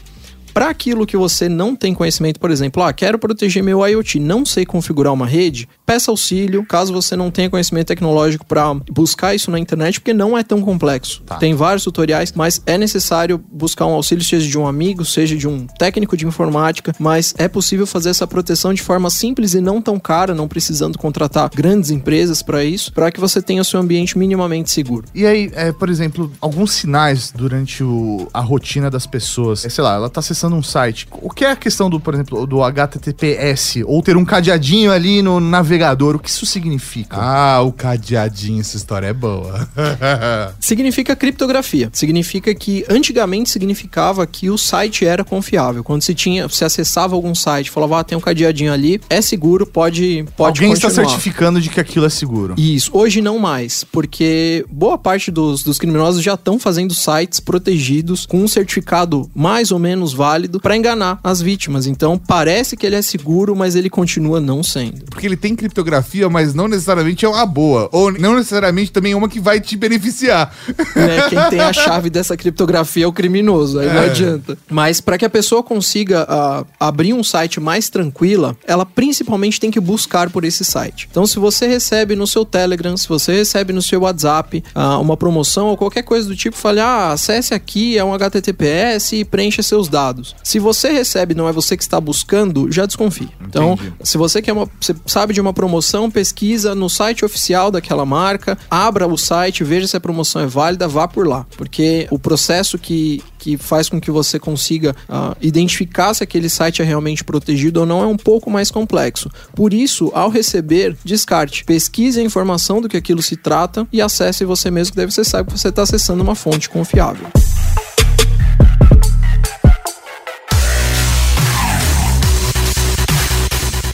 [0.55, 4.45] Para aquilo que você não tem conhecimento, por exemplo, ah, quero proteger meu IoT, não
[4.45, 9.51] sei configurar uma rede, peça auxílio, caso você não tenha conhecimento tecnológico para buscar isso
[9.51, 11.21] na internet, porque não é tão complexo.
[11.39, 15.45] Tem vários tutoriais, mas é necessário buscar um auxílio, seja de um amigo, seja de
[15.45, 19.81] um técnico de informática, mas é possível fazer essa proteção de forma simples e não
[19.81, 23.77] tão cara, não precisando contratar grandes empresas para isso, para que você tenha o seu
[23.81, 25.03] ambiente minimamente seguro.
[25.13, 29.65] E aí, é, por exemplo, alguns sinais durante o- a rotina das pessoas.
[29.65, 31.07] É, sei lá, ela tá acessando um site.
[31.11, 33.83] O que é a questão do, por exemplo, do HTTPS?
[33.85, 36.15] Ou ter um cadeadinho ali no navegador?
[36.15, 37.17] O que isso significa?
[37.17, 39.67] Ah, o cadeadinho, essa história é boa.
[40.59, 41.89] Significa criptografia.
[41.93, 45.83] Significa que antigamente significava que o site era confiável.
[45.83, 49.65] Quando se tinha, se acessava algum site, falava, ah, tem um cadeadinho ali, é seguro,
[49.65, 51.09] pode, pode Alguém está continuar.
[51.09, 52.55] certificando de que aquilo é seguro.
[52.57, 58.25] Isso, hoje não mais, porque boa parte dos, dos criminosos já estão fazendo sites protegidos
[58.25, 61.87] com um certificado mais ou menos válido para enganar as vítimas.
[61.87, 65.05] Então parece que ele é seguro, mas ele continua não sendo.
[65.05, 67.89] Porque ele tem criptografia, mas não necessariamente é uma boa.
[67.91, 70.53] Ou não necessariamente também é uma que vai te beneficiar.
[70.95, 71.29] né?
[71.29, 74.57] Quem tem a chave dessa criptografia é o criminoso, aí não adianta.
[74.69, 79.71] Mas para que a pessoa consiga ah, abrir um site mais tranquila, ela principalmente tem
[79.71, 81.07] que buscar por esse site.
[81.09, 85.17] Então, se você recebe no seu Telegram, se você recebe no seu WhatsApp ah, uma
[85.17, 89.61] promoção ou qualquer coisa do tipo, fale, ah, acesse aqui, é um HTTPS e preencha
[89.61, 90.24] seus dados.
[90.43, 93.29] Se você recebe, não é você que está buscando, já desconfie.
[93.47, 93.93] Então, Entendi.
[94.03, 98.57] se você quer uma, você sabe de uma promoção, pesquisa no site oficial daquela marca,
[98.69, 102.77] abra o site, veja se a promoção é válida, vá por lá, porque o processo
[102.77, 107.81] que, que faz com que você consiga ah, identificar se aquele site é realmente protegido
[107.81, 109.29] ou não é um pouco mais complexo.
[109.53, 114.45] Por isso, ao receber, descarte, pesquise a informação do que aquilo se trata e acesse
[114.45, 117.27] você mesmo, que deve você sabe que você está acessando uma fonte confiável.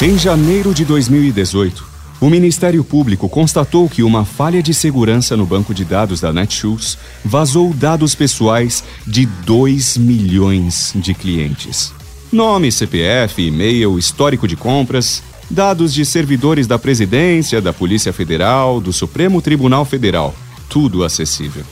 [0.03, 1.85] Em janeiro de 2018,
[2.19, 6.97] o Ministério Público constatou que uma falha de segurança no banco de dados da Netshoes
[7.23, 11.93] vazou dados pessoais de 2 milhões de clientes.
[12.31, 18.91] Nome, CPF, e-mail, histórico de compras, dados de servidores da Presidência, da Polícia Federal, do
[18.91, 20.33] Supremo Tribunal Federal,
[20.67, 21.63] tudo acessível.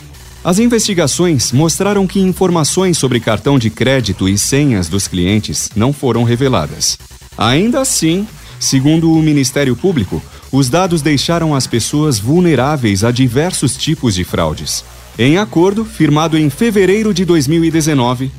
[0.44, 6.24] As investigações mostraram que informações sobre cartão de crédito e senhas dos clientes não foram
[6.24, 6.96] reveladas.
[7.42, 8.28] Ainda assim,
[8.60, 10.22] segundo o Ministério Público,
[10.52, 14.84] os dados deixaram as pessoas vulneráveis a diversos tipos de fraudes.
[15.18, 18.30] Em acordo firmado em fevereiro de 2019,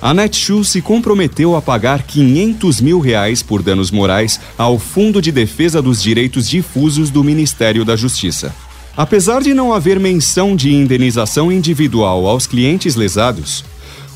[0.00, 5.32] a Netshoes se comprometeu a pagar 500 mil reais por danos morais ao Fundo de
[5.32, 8.54] Defesa dos Direitos Difusos do Ministério da Justiça.
[8.96, 13.64] Apesar de não haver menção de indenização individual aos clientes lesados,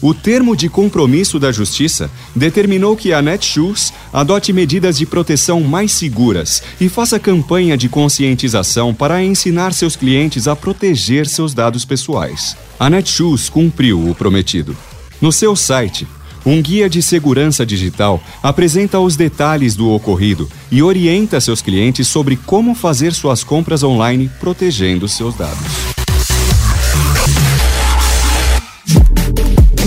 [0.00, 5.92] o termo de compromisso da Justiça determinou que a Netshoes adote medidas de proteção mais
[5.92, 12.56] seguras e faça campanha de conscientização para ensinar seus clientes a proteger seus dados pessoais.
[12.78, 14.76] A Netshoes cumpriu o prometido.
[15.20, 16.06] No seu site,
[16.46, 22.36] um guia de segurança digital apresenta os detalhes do ocorrido e orienta seus clientes sobre
[22.36, 25.97] como fazer suas compras online protegendo seus dados.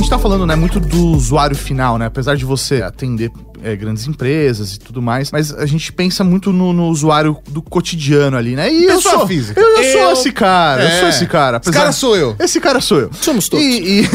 [0.02, 2.08] Gente tá falando, né, muito do usuário final, né?
[2.08, 3.32] Apesar de você atender
[3.64, 7.62] é, grandes empresas e tudo mais, mas a gente pensa muito no, no usuário do
[7.62, 8.72] cotidiano ali, né?
[8.74, 9.60] E eu sou, física.
[9.60, 11.00] Eu, eu sou Eu- esse cara, eu É.
[11.00, 11.60] sou esse cara.
[11.62, 12.36] Esse cara sou eu.
[12.40, 13.10] Esse cara sou eu.
[13.14, 13.66] Somos todos.
[13.66, 14.10] E, e,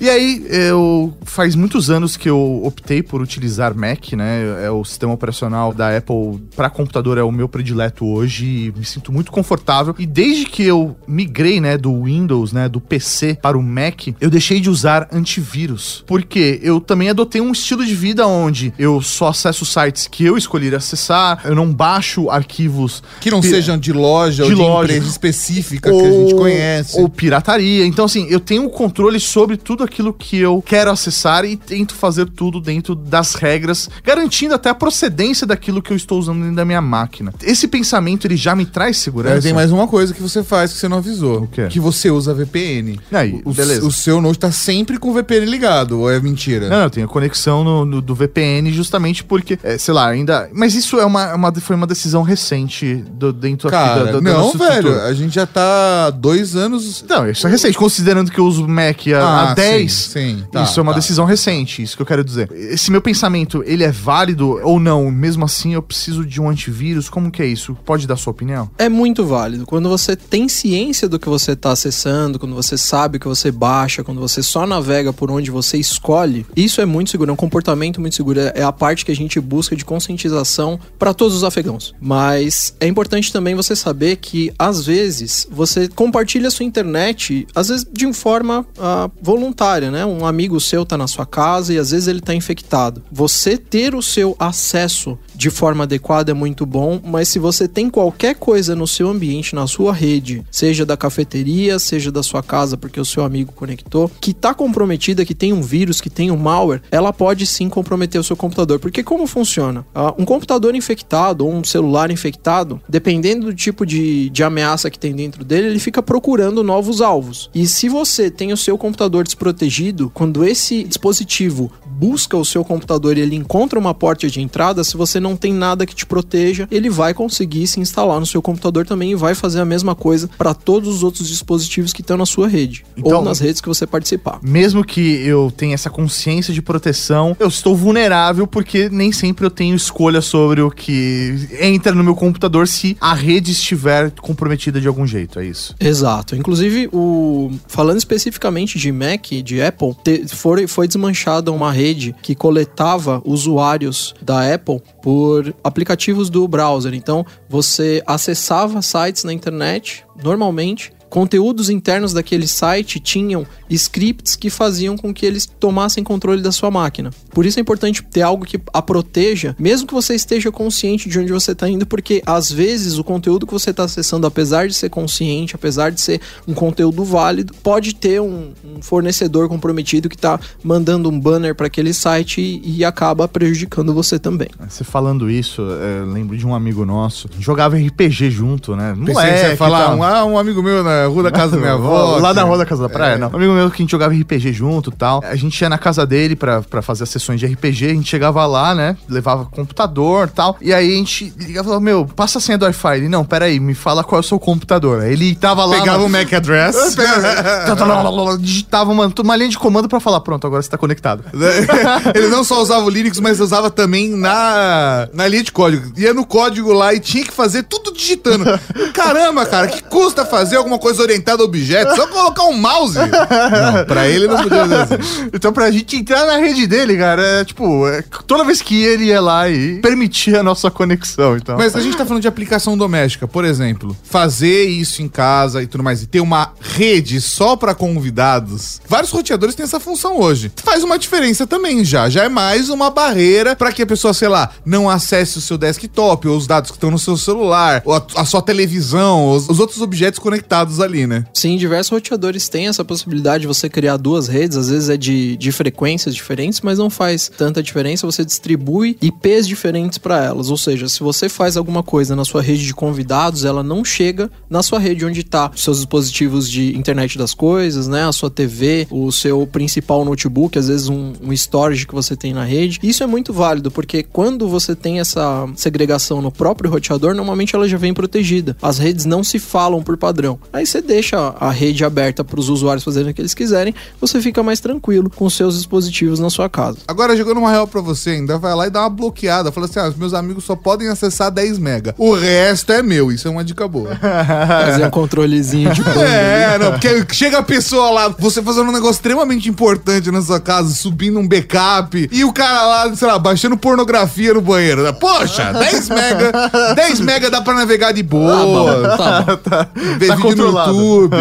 [0.04, 4.64] e aí, eu faz muitos anos que eu optei por utilizar Mac, né?
[4.64, 8.84] É o sistema operacional da Apple para computador é o meu predileto hoje e me
[8.84, 9.94] sinto muito confortável.
[9.98, 14.30] E desde que eu migrei, né, do Windows, né, do PC para o Mac, eu
[14.30, 19.28] deixei de usar antivírus, porque eu também adotei um estilo de vida onde eu só
[19.28, 24.44] acesso sites que eu escolhi acessar, eu não baixo arquivos Que não sejam de loja
[24.44, 24.92] De ou de loja.
[24.92, 26.98] empresa específica que a gente conhece.
[26.98, 27.84] Ou pirataria.
[27.84, 31.94] Então, assim, eu tenho um controle sobre tudo aquilo que eu quero acessar e tento
[31.94, 36.56] fazer tudo dentro das regras, garantindo até a procedência daquilo que eu estou usando dentro
[36.56, 37.32] da minha máquina.
[37.42, 39.42] Esse pensamento, ele já me traz segurança.
[39.42, 41.48] Tem mais uma coisa que você faz que você não avisou.
[41.68, 42.98] Que você usa VPN.
[43.12, 43.86] Aí, o, beleza.
[43.86, 46.68] o seu Note tá sempre com o VPN ligado, ou é mentira?
[46.68, 50.48] Não, eu tenho conexão no, no- do VPN justamente porque, é, sei lá, ainda.
[50.52, 54.12] Mas isso é uma, uma- foi uma decisão recente do- dentro aqui Cara, da, da,
[54.12, 55.00] da não, nossa velho.
[55.02, 57.04] A gente já tá há dois anos.
[57.08, 59.92] Não, isso é recente, considerando que eu uso Mac há, Ah, há 10.
[59.92, 60.98] sim, sim, tá, isso é uma tá.
[60.98, 62.50] decisão recente, isso que eu quero dizer.
[62.52, 65.10] Esse meu pensamento, ele é válido ou não?
[65.10, 67.08] Mesmo assim, eu preciso de um antivírus?
[67.08, 67.76] Como que é isso?
[67.84, 68.70] Pode dar sua opinião?
[68.78, 69.66] É muito válido.
[69.66, 73.50] Quando você tem ciência do que você está acessando, quando você sabe o que você
[73.50, 77.36] baixa, quando você só navega por onde você escolhe, isso é muito seguro, é um
[77.36, 78.40] comportamento muito seguro.
[78.40, 81.94] É a parte que a gente busca de conscientização para todos os afegãos.
[82.00, 87.68] Mas é importante também você saber que, às vezes, você compartilha a sua internet, às
[87.68, 90.04] vezes de forma ah, voluntária, né?
[90.04, 93.02] Um amigo seu tá na sua casa e às vezes ele tá infectado.
[93.10, 97.88] Você ter o seu acesso de forma adequada é muito bom, mas se você tem
[97.88, 102.76] qualquer coisa no seu ambiente, na sua rede, seja da cafeteria, seja da sua casa,
[102.76, 106.36] porque o seu amigo conectou, que tá comprometida, que tem um vírus, que tem um
[106.36, 108.59] malware, ela pode sim comprometer o seu computador.
[108.78, 109.84] Porque como funciona?
[109.94, 114.98] Ah, um computador infectado ou um celular infectado, dependendo do tipo de, de ameaça que
[114.98, 117.50] tem dentro dele, ele fica procurando novos alvos.
[117.54, 123.18] E se você tem o seu computador desprotegido, quando esse dispositivo busca o seu computador
[123.18, 126.66] e ele encontra uma porta de entrada, se você não tem nada que te proteja,
[126.70, 130.30] ele vai conseguir se instalar no seu computador também e vai fazer a mesma coisa
[130.38, 133.68] para todos os outros dispositivos que estão na sua rede Então- ou nas redes que
[133.68, 134.38] você participar.
[134.42, 139.50] Mesmo que eu tenha essa consciência de proteção, eu estou vulnerável porque nem sempre eu
[139.50, 144.88] tenho escolha sobre o que entra no meu computador se a rede estiver comprometida de
[144.88, 145.74] algum jeito, é isso.
[145.78, 146.34] Exato.
[146.36, 152.34] Inclusive, o falando especificamente de Mac, de Apple, te- foi, foi desmanchada uma rede que
[152.34, 156.94] coletava usuários da Apple por aplicativos do browser.
[156.94, 160.92] Então, você acessava sites na internet normalmente.
[161.10, 166.70] Conteúdos internos daquele site tinham scripts que faziam com que eles tomassem controle da sua
[166.70, 167.10] máquina.
[167.30, 171.18] Por isso é importante ter algo que a proteja, mesmo que você esteja consciente de
[171.18, 174.74] onde você está indo, porque às vezes o conteúdo que você está acessando, apesar de
[174.74, 180.16] ser consciente, apesar de ser um conteúdo válido, pode ter um, um fornecedor comprometido que
[180.16, 184.48] está mandando um banner para aquele site e, e acaba prejudicando você também.
[184.68, 188.94] Você falando isso, é, eu lembro de um amigo nosso, jogava RPG junto, né?
[188.94, 191.56] Pensei que você ia falar, um, ah, um amigo meu na rua da casa da
[191.58, 192.16] minha avó.
[192.18, 193.18] Lá na rua da casa da praia, É.
[193.18, 193.28] não.
[193.30, 195.22] Um amigo meu que a gente jogava RPG junto e tal.
[195.24, 198.08] A gente ia na casa dele pra, pra fazer as sessões de RPG, a gente
[198.08, 198.96] chegava lá, né?
[199.08, 200.56] Levava computador e tal.
[200.60, 202.96] E aí a gente ligava e falava, meu, passa a senha do Wi-Fi.
[202.98, 205.02] Ele, não, peraí, me fala qual é o seu computador.
[205.02, 205.78] Aí ele tava lá.
[205.78, 206.96] Pegava na- o MAC address.
[208.40, 211.24] digitava uma, uma linha de comando pra falar, pronto, agora você tá conectado.
[212.14, 215.92] Ele não só usava o Linux, mas usava também na, na linha de código.
[215.98, 218.44] Ia no código lá e tinha que fazer tudo digitando.
[218.92, 222.98] Caramba, cara, que custa fazer alguma coisa coisa orientada a objetos, só colocar um mouse.
[222.98, 225.30] Não, pra ele não podia ser assim.
[225.32, 229.06] Então, pra gente entrar na rede dele, cara, é tipo, é, toda vez que ele
[229.06, 231.36] ia lá e permitia a nossa conexão.
[231.36, 231.56] Então.
[231.56, 235.66] Mas a gente tá falando de aplicação doméstica, por exemplo, fazer isso em casa e
[235.66, 238.80] tudo mais, e ter uma rede só pra convidados.
[238.88, 240.52] Vários roteadores têm essa função hoje.
[240.56, 242.08] Faz uma diferença também já.
[242.08, 245.56] Já é mais uma barreira pra que a pessoa, sei lá, não acesse o seu
[245.56, 249.48] desktop, ou os dados que estão no seu celular, ou a, a sua televisão, os,
[249.48, 251.24] os outros objetos conectados ali, né?
[251.32, 255.36] Sim, diversos roteadores têm essa possibilidade de você criar duas redes, às vezes é de,
[255.36, 258.06] de frequências diferentes, mas não faz tanta diferença.
[258.06, 260.50] Você distribui IPs diferentes para elas.
[260.50, 264.30] Ou seja, se você faz alguma coisa na sua rede de convidados, ela não chega
[264.48, 268.06] na sua rede onde está os seus dispositivos de internet das coisas, né?
[268.06, 272.32] A sua TV, o seu principal notebook, às vezes um, um storage que você tem
[272.32, 272.78] na rede.
[272.82, 277.68] Isso é muito válido, porque quando você tem essa segregação no próprio roteador, normalmente ela
[277.68, 278.56] já vem protegida.
[278.60, 280.38] As redes não se falam por padrão.
[280.52, 284.20] Aí você deixa a rede aberta para os usuários fazerem o que eles quiserem, você
[284.20, 286.78] fica mais tranquilo com os seus dispositivos na sua casa.
[286.86, 289.50] Agora, jogando uma real pra você, ainda vai lá e dá uma bloqueada.
[289.50, 291.94] Fala assim: ah, os meus amigos só podem acessar 10 mega.
[291.98, 293.10] O resto é meu.
[293.10, 293.96] Isso é uma dica boa.
[293.98, 296.00] Fazer um controlezinho de banda.
[296.00, 300.40] É, não, porque chega a pessoa lá, você fazendo um negócio extremamente importante na sua
[300.40, 304.82] casa, subindo um backup, e o cara lá, sei lá, baixando pornografia no banheiro.
[304.82, 304.92] né?
[304.92, 306.32] Poxa, 10 mega,
[306.76, 308.96] 10 mega dá pra navegar de boa.
[308.96, 309.98] Tá bom.
[309.98, 310.59] ver tá vídeo controlado.
[310.68, 311.16] No YouTube.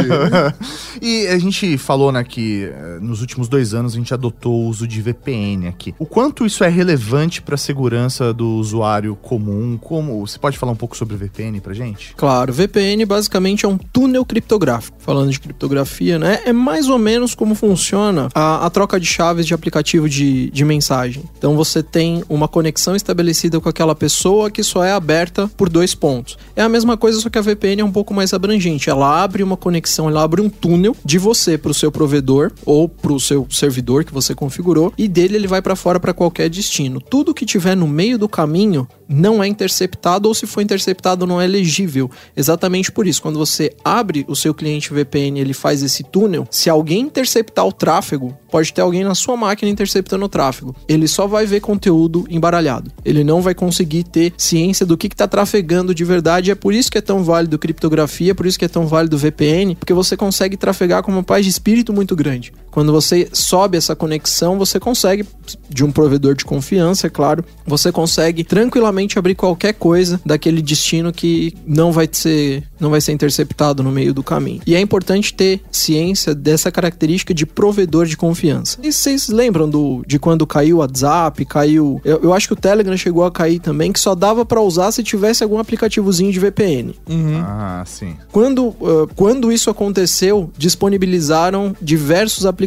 [1.02, 4.68] e a gente falou, né, que eh, nos últimos dois anos a gente adotou o
[4.68, 5.94] uso de VPN aqui.
[6.00, 9.78] O quanto isso é relevante para a segurança do usuário comum?
[9.78, 12.14] Como você pode falar um pouco sobre VPN pra gente?
[12.16, 14.98] Claro, VPN basicamente é um túnel criptográfico.
[15.00, 16.40] Falando de criptografia, né?
[16.46, 20.66] É mais ou menos como funciona a, a troca de chaves de aplicativo de, de
[20.66, 21.24] mensagem.
[21.38, 25.96] Então você tem uma conexão estabelecida com aquela pessoa que só é aberta por dois
[25.96, 26.38] pontos.
[26.56, 28.90] É a mesma coisa, só que a VPN é um pouco mais abrangente.
[28.90, 32.88] Ela abre uma conexão, ela abre um túnel de você para o seu provedor ou
[32.88, 36.50] para o seu servidor que você configurou e dele ele vai para fora para qualquer
[36.50, 37.02] destino.
[37.02, 41.41] Tudo que tiver no meio do caminho não é interceptado ou se for interceptado não
[41.41, 42.10] é legível.
[42.38, 46.70] Exatamente por isso, quando você abre o seu cliente VPN, ele faz esse túnel, se
[46.70, 50.76] alguém interceptar o tráfego, pode ter alguém na sua máquina interceptando o tráfego.
[50.88, 52.91] Ele só vai ver conteúdo embaralhado.
[53.03, 56.51] Ele não vai conseguir ter ciência do que está trafegando de verdade.
[56.51, 59.18] É por isso que é tão válido criptografia, é por isso que é tão válido
[59.18, 62.53] VPN, porque você consegue trafegar com uma paz de espírito muito grande.
[62.72, 65.26] Quando você sobe essa conexão, você consegue,
[65.70, 71.12] de um provedor de confiança, é claro, você consegue tranquilamente abrir qualquer coisa daquele destino
[71.12, 74.62] que não vai ser, não vai ser interceptado no meio do caminho.
[74.66, 78.78] E é importante ter ciência dessa característica de provedor de confiança.
[78.84, 82.00] E vocês lembram do, de quando caiu o WhatsApp, caiu.
[82.04, 84.92] Eu, eu acho que o Telegram chegou a cair também, que só dava para usar
[84.92, 86.96] se tivesse algum aplicativozinho de VPN.
[87.42, 88.16] Ah, sim.
[88.32, 92.59] Quando, ah, quando isso aconteceu, disponibilizaram diversos aplicativos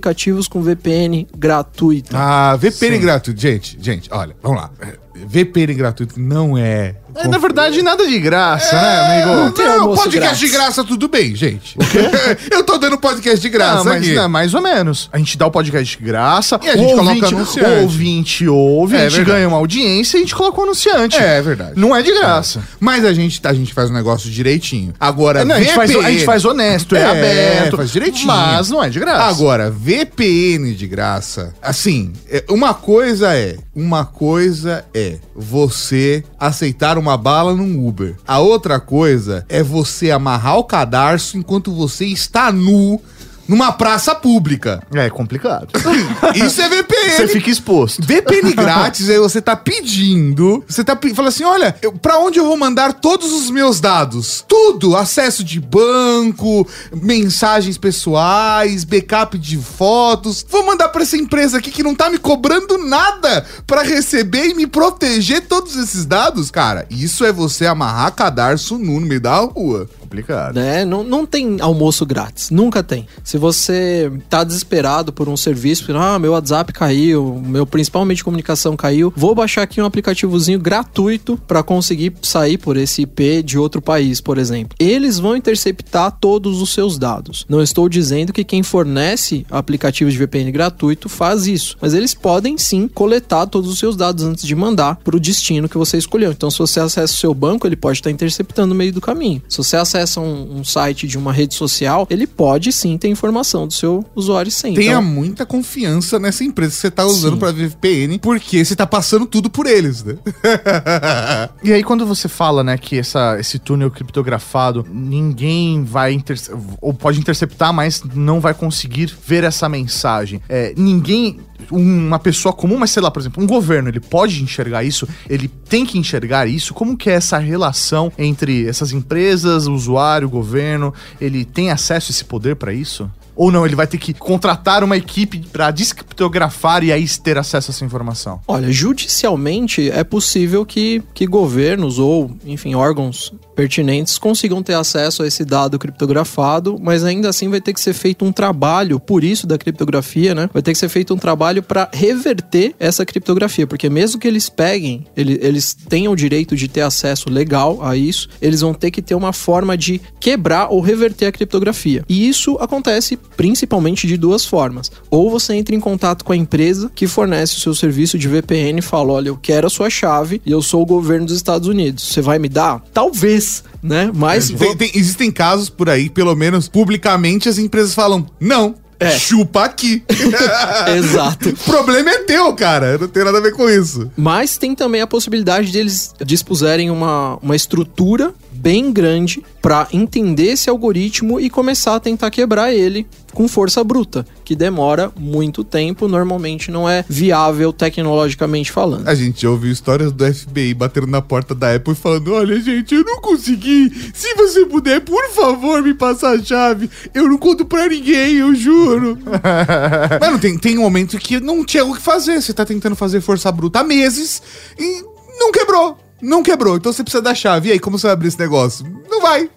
[0.48, 2.16] com VPN gratuito.
[2.16, 3.02] Ah, VPN Sim.
[3.02, 3.40] gratuito.
[3.40, 4.70] Gente, gente, olha, vamos lá.
[5.14, 6.96] VPN gratuito não é.
[7.14, 9.50] É, na verdade, nada de graça, né, amigo?
[9.52, 10.40] tem Não, almoço podcast grátis.
[10.40, 11.76] de graça, tudo bem, gente.
[12.50, 14.14] Eu tô dando podcast de graça Não, mas aqui.
[14.14, 15.10] não, mais ou menos.
[15.12, 17.70] A gente dá o podcast de graça, E a gente o coloca ouvinte, anunciante.
[17.70, 19.36] O ouvinte ouve, É a gente verdade.
[19.36, 21.16] ganha uma audiência e a gente coloca o anunciante.
[21.16, 21.72] É, é verdade.
[21.76, 22.62] Não é de graça.
[22.80, 24.94] Mas a gente, a gente faz um negócio direitinho.
[24.98, 27.76] Agora, Não, a, gente faz, a gente faz honesto, é, É, aberto.
[27.76, 28.26] faz direitinho.
[28.26, 29.24] Mas não é de graça.
[29.24, 31.54] Agora, VPN de graça.
[31.62, 33.56] Assim, é, uma coisa é.
[33.74, 38.16] Uma coisa é você aceitar uma bala num Uber.
[38.26, 43.00] A outra coisa é você amarrar o cadarço enquanto você está nu
[43.46, 44.82] numa praça pública.
[44.92, 45.68] É complicado.
[46.34, 47.16] Isso é VPN.
[47.16, 48.02] Você fica exposto.
[48.02, 50.64] VPN grátis, aí você tá pedindo.
[50.68, 54.44] Você tá fala assim: olha, eu, pra onde eu vou mandar todos os meus dados?
[54.46, 60.44] Tudo: acesso de banco, mensagens pessoais, backup de fotos.
[60.48, 64.54] Vou mandar pra essa empresa aqui que não tá me cobrando nada pra receber e
[64.54, 66.86] me proteger todos esses dados, cara.
[66.90, 69.88] Isso é você amarrar cadarço nu no meio da rua.
[70.12, 70.54] Complicado.
[70.54, 70.84] né?
[70.84, 73.06] Não, não tem almoço grátis, nunca tem.
[73.24, 79.12] Se você tá desesperado por um serviço, ah, meu WhatsApp caiu, meu principalmente comunicação caiu,
[79.16, 84.20] vou baixar aqui um aplicativozinho gratuito para conseguir sair por esse IP de outro país,
[84.20, 84.76] por exemplo.
[84.78, 87.46] Eles vão interceptar todos os seus dados.
[87.48, 92.58] Não estou dizendo que quem fornece aplicativos de VPN gratuito faz isso, mas eles podem
[92.58, 96.32] sim coletar todos os seus dados antes de mandar para o destino que você escolheu.
[96.32, 99.42] Então, se você acessa o seu banco, ele pode estar interceptando no meio do caminho.
[99.48, 103.08] Se você acessa acessa um, um site de uma rede social, ele pode sim ter
[103.08, 104.74] informação do seu usuário sem.
[104.74, 108.86] Tenha Então, muita confiança nessa empresa que você tá usando pra VPN, porque você tá
[108.86, 110.16] passando tudo por eles, né?
[111.62, 116.50] E aí, quando você fala, né, que essa, esse túnel criptografado, ninguém vai interce-
[116.80, 120.40] ou pode interceptar, mas não vai conseguir ver essa mensagem.
[120.48, 121.38] É, ninguém,
[121.70, 125.48] uma pessoa comum, mas sei lá, por exemplo, um governo, ele pode enxergar isso, ele
[125.48, 126.74] tem que enxergar isso.
[126.74, 130.92] Como que é essa relação entre essas empresas, o usuário, governo?
[131.20, 133.10] Ele tem acesso a esse poder pra isso?
[133.34, 137.70] Ou não, ele vai ter que contratar uma equipe pra descriptografar e aí ter acesso
[137.70, 138.40] a essa informação?
[138.46, 145.26] Olha, judicialmente é possível que, que governos ou, enfim, órgãos pertinentes consigam ter acesso a
[145.26, 149.46] esse dado criptografado, mas ainda assim vai ter que ser feito um trabalho, por isso
[149.46, 150.48] da criptografia, né?
[150.52, 154.48] Vai ter que ser feito um trabalho para reverter essa criptografia, porque mesmo que eles
[154.48, 158.90] peguem, ele- eles tenham o direito de ter acesso legal a isso, eles vão ter
[158.90, 162.04] que ter uma forma de quebrar ou reverter a criptografia.
[162.08, 164.90] E isso acontece principalmente de duas formas.
[165.10, 168.78] Ou você entra em contato com a empresa que fornece o seu serviço de VPN
[168.78, 171.68] e fala: olha, eu quero a sua chave e eu sou o governo dos Estados
[171.68, 172.04] Unidos.
[172.04, 172.82] Você vai me dar?
[172.92, 173.41] Talvez,
[173.82, 174.10] né?
[174.14, 174.48] Mas.
[174.50, 179.10] Tem- tem- existem casos por aí, pelo menos publicamente, as empresas falam: não, É.
[179.18, 180.02] chupa aqui.
[180.96, 181.48] Exato.
[181.50, 182.96] o problema é teu, cara.
[182.98, 184.10] Não tem nada a ver com isso.
[184.16, 188.32] Mas tem também a possibilidade deles dispuserem uma, uma estrutura
[188.62, 194.24] bem grande para entender esse algoritmo e começar a tentar quebrar ele com força bruta,
[194.44, 199.08] que demora muito tempo, normalmente não é viável tecnologicamente falando.
[199.08, 202.60] A gente já ouviu histórias do FBI batendo na porta da Apple e falando: Olha,
[202.60, 203.90] gente, eu não consegui.
[204.14, 206.90] Se você puder, por favor, me passar a chave.
[207.14, 209.18] Eu não conto pra ninguém, eu juro.
[210.20, 212.40] Mano, tem, tem um momento que não tinha o que fazer.
[212.40, 214.42] Você tá tentando fazer força bruta há meses
[214.78, 215.02] e
[215.38, 216.01] não quebrou.
[216.22, 217.68] Não quebrou, então você precisa da chave.
[217.68, 218.86] E aí, como você vai abrir esse negócio?
[219.10, 219.50] Não vai.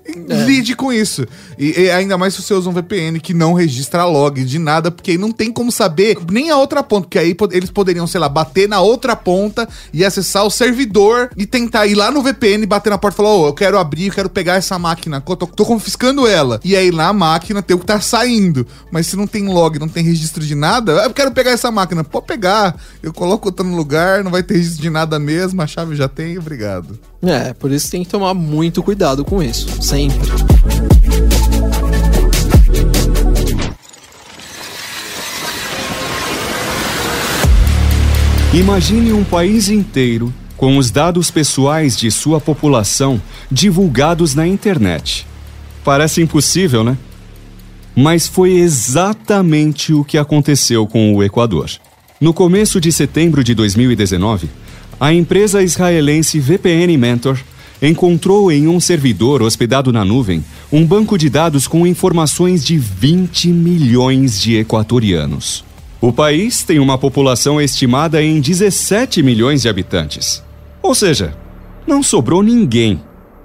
[0.46, 1.26] Lide com isso.
[1.60, 4.90] E, e ainda mais se você usa um VPN que não registra log de nada,
[4.90, 7.04] porque aí não tem como saber nem a outra ponta.
[7.06, 11.46] Porque aí eles poderiam, sei lá, bater na outra ponta e acessar o servidor e
[11.46, 14.14] tentar ir lá no VPN, bater na porta e falar: Ô, eu quero abrir, eu
[14.14, 16.60] quero pegar essa máquina, eu tô, tô confiscando ela.
[16.64, 18.66] E aí na máquina tem o que tá saindo.
[18.92, 21.70] Mas se não tem log, não tem registro de nada, "Ah, eu quero pegar essa
[21.70, 22.04] máquina.
[22.04, 22.76] Pode pegar.
[23.04, 26.08] Eu coloco outra no lugar, não vai ter registro de nada mesmo, a chave já
[26.08, 26.55] tem, obrigado.
[27.22, 30.28] É, por isso tem que tomar muito cuidado com isso, sempre.
[38.54, 45.28] Imagine um país inteiro com os dados pessoais de sua população divulgados na internet.
[45.84, 46.98] Parece impossível, né?
[47.94, 51.70] Mas foi exatamente o que aconteceu com o Equador.
[52.20, 54.50] No começo de setembro de 2019,
[55.00, 57.40] a empresa israelense VPN Mentor
[57.82, 63.50] encontrou em um servidor hospedado na nuvem um banco de dados com informações de 20
[63.50, 65.64] milhões de equatorianos.
[66.00, 70.44] O país tem uma população estimada em 17 milhões de habitantes.
[70.82, 71.36] Ou seja,
[71.86, 73.02] não sobrou ninguém.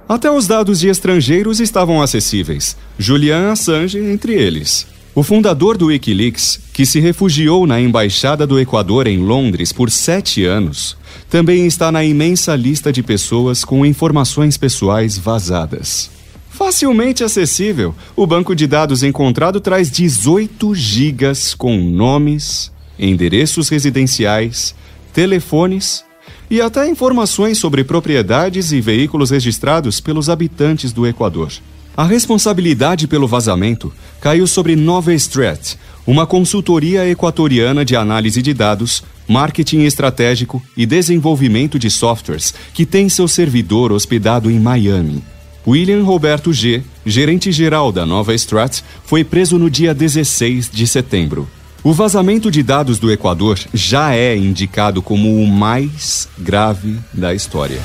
[0.07, 4.85] Até os dados de estrangeiros estavam acessíveis, Julian Assange entre eles.
[5.13, 10.45] O fundador do Wikileaks, que se refugiou na Embaixada do Equador em Londres por sete
[10.45, 10.95] anos,
[11.29, 16.09] também está na imensa lista de pessoas com informações pessoais vazadas.
[16.49, 24.73] Facilmente acessível, o banco de dados encontrado traz 18 gigas com nomes, endereços residenciais,
[25.11, 26.05] telefones
[26.49, 31.51] e até informações sobre propriedades e veículos registrados pelos habitantes do Equador.
[31.95, 35.75] A responsabilidade pelo vazamento caiu sobre Nova Strat,
[36.07, 43.09] uma consultoria equatoriana de análise de dados, marketing estratégico e desenvolvimento de softwares que tem
[43.09, 45.21] seu servidor hospedado em Miami.
[45.67, 51.47] William Roberto G., gerente-geral da Nova Strat, foi preso no dia 16 de setembro.
[51.83, 57.81] O vazamento de dados do Equador já é indicado como o mais grave da história.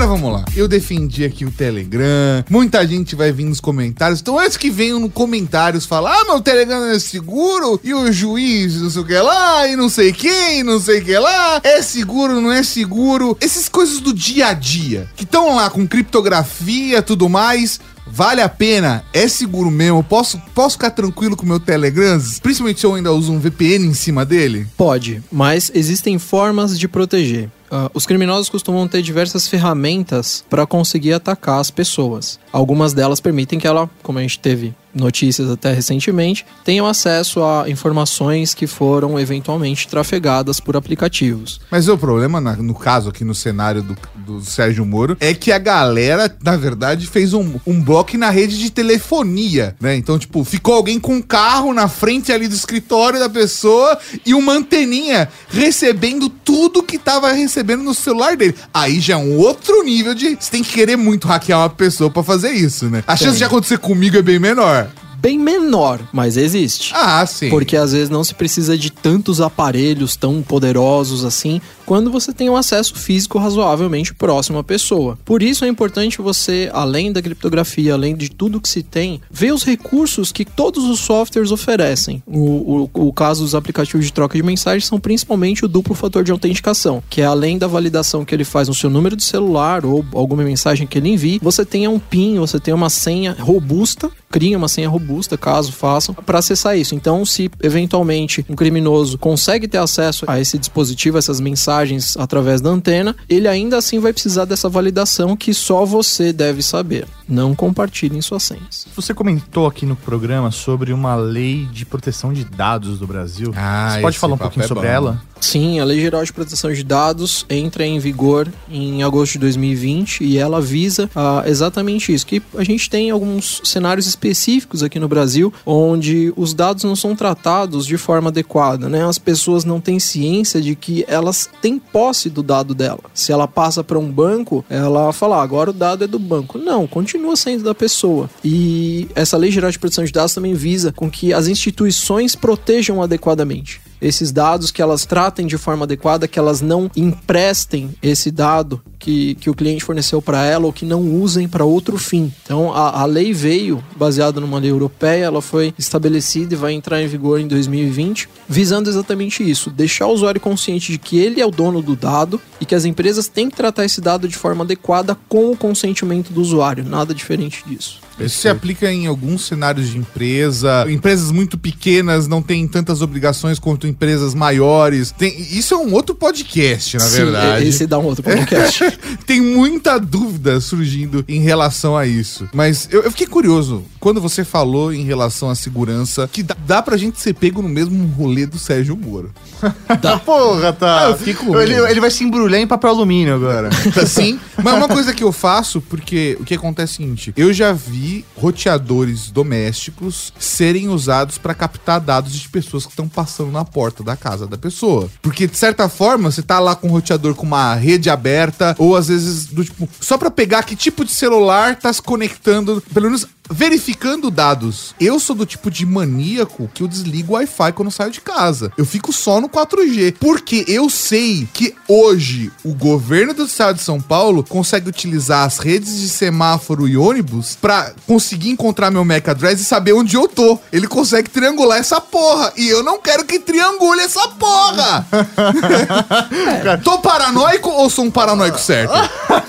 [0.00, 0.44] Agora vamos lá.
[0.56, 2.42] Eu defendi aqui o Telegram.
[2.48, 4.22] Muita gente vai vir nos comentários.
[4.22, 8.80] Então, antes que venham nos comentários falar: ah, meu Telegram é seguro, e o juiz
[8.80, 11.82] não sei o que lá, e não sei quem, não sei o que lá, é
[11.82, 13.36] seguro, não é seguro.
[13.42, 17.78] Essas coisas do dia a dia, que estão lá com criptografia tudo mais.
[18.06, 19.04] Vale a pena?
[19.12, 20.02] É seguro mesmo?
[20.02, 22.18] Posso, posso ficar tranquilo com o meu Telegram?
[22.42, 24.66] Principalmente se eu ainda uso um VPN em cima dele?
[24.78, 27.50] Pode, mas existem formas de proteger.
[27.70, 32.38] Ah, os criminosos costumam ter diversas ferramentas para conseguir atacar as pessoas.
[32.52, 37.68] Algumas delas permitem que ela, como a gente teve notícias até recentemente, tenham acesso a
[37.68, 41.60] informações que foram eventualmente trafegadas por aplicativos.
[41.70, 45.58] Mas o problema, no caso aqui no cenário do, do Sérgio Moro, é que a
[45.58, 49.94] galera, na verdade, fez um, um bloco na rede de telefonia, né?
[49.96, 54.34] Então, tipo, ficou alguém com um carro na frente ali do escritório da pessoa e
[54.34, 58.54] uma anteninha recebendo tudo que tava recebendo no celular dele.
[58.72, 60.36] Aí já é um outro nível de.
[60.36, 63.04] Você tem que querer muito hackear uma pessoa pra fazer isso, né?
[63.06, 64.88] A chance de acontecer comigo é bem menor.
[65.20, 66.92] Bem menor, mas existe.
[66.94, 67.50] Ah, sim.
[67.50, 72.48] Porque às vezes não se precisa de tantos aparelhos tão poderosos assim, quando você tem
[72.48, 75.18] um acesso físico razoavelmente próximo à pessoa.
[75.22, 79.52] Por isso é importante você, além da criptografia, além de tudo que se tem, ver
[79.52, 82.22] os recursos que todos os softwares oferecem.
[82.26, 86.24] O, o, o caso dos aplicativos de troca de mensagens são principalmente o duplo fator
[86.24, 89.84] de autenticação, que é além da validação que ele faz no seu número de celular
[89.84, 94.10] ou alguma mensagem que ele envie, você tenha um PIN, você tem uma senha robusta
[94.30, 96.94] cria uma senha robusta, caso façam, para acessar isso.
[96.94, 102.70] Então, se eventualmente um criminoso consegue ter acesso a esse dispositivo, essas mensagens através da
[102.70, 107.06] antena, ele ainda assim vai precisar dessa validação que só você deve saber.
[107.30, 108.86] Não compartilhem suas senhas.
[108.94, 113.52] Você comentou aqui no programa sobre uma lei de proteção de dados do Brasil.
[113.56, 114.92] Ah, Você pode falar um pouquinho é sobre bom.
[114.92, 115.22] ela?
[115.40, 120.22] Sim, a Lei Geral de Proteção de Dados entra em vigor em agosto de 2020
[120.22, 125.08] e ela visa ah, exatamente isso, que a gente tem alguns cenários específicos aqui no
[125.08, 129.06] Brasil onde os dados não são tratados de forma adequada, né?
[129.06, 133.00] As pessoas não têm ciência de que elas têm posse do dado dela.
[133.14, 136.58] Se ela passa para um banco, ela fala, "Ah, agora o dado é do banco.
[136.58, 138.28] Não, continua sendo da pessoa.
[138.44, 143.02] E essa Lei Geral de Proteção de Dados também visa com que as instituições protejam
[143.02, 148.80] adequadamente esses dados, que elas tratem de forma adequada, que elas não emprestem esse dado
[148.98, 152.32] que, que o cliente forneceu para ela ou que não usem para outro fim.
[152.44, 157.02] Então a, a lei veio baseada numa lei europeia, ela foi estabelecida e vai entrar
[157.02, 161.46] em vigor em 2020, visando exatamente isso: deixar o usuário consciente de que ele é
[161.46, 164.64] o dono do dado e que as empresas têm que tratar esse dado de forma
[164.64, 168.00] adequada com o consentimento do usuário, nada diferente disso.
[168.24, 170.86] Isso se aplica em alguns cenários de empresa.
[170.88, 175.12] Empresas muito pequenas não têm tantas obrigações quanto empresas maiores.
[175.16, 177.66] Tem, isso é um outro podcast, na Sim, verdade.
[177.66, 178.98] esse dá um outro podcast.
[179.26, 182.48] Tem muita dúvida surgindo em relação a isso.
[182.52, 186.82] Mas eu, eu fiquei curioso quando você falou em relação à segurança, que dá, dá
[186.82, 189.32] pra gente ser pego no mesmo rolê do Sérgio Moro.
[190.24, 191.06] Porra, tá.
[191.06, 193.68] Ah, eu fiquei com ele, ele vai se embrulhar em papel alumínio agora.
[194.00, 197.52] Assim, mas uma coisa que eu faço, porque o que acontece é o seguinte: eu
[197.52, 203.64] já vi roteadores domésticos serem usados pra captar dados de pessoas que estão passando na
[203.64, 205.08] porta da casa da pessoa.
[205.22, 208.96] Porque, de certa forma, você tá lá com um roteador com uma rede aberta, ou
[208.96, 213.06] às vezes, do tipo, só pra pegar que tipo de celular tá se conectando, pelo
[213.06, 214.94] menos verificando dados.
[215.00, 218.72] Eu sou do tipo de maníaco que eu desligo o Wi-Fi quando saio de casa.
[218.78, 220.14] Eu fico só no 4G.
[220.20, 225.58] Porque eu sei que hoje o governo do estado de São Paulo consegue utilizar as
[225.58, 230.28] redes de semáforo e ônibus pra conseguir encontrar meu MAC address e saber onde eu
[230.28, 230.58] tô.
[230.72, 232.52] Ele consegue triangular essa porra.
[232.56, 235.06] E eu não quero que triangule essa porra.
[236.84, 238.92] Tô paranoico ou sou um paranoico certo?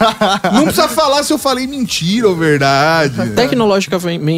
[0.54, 3.32] Não precisa falar se eu falei mentira ou verdade.
[3.32, 3.91] Tecnologicamente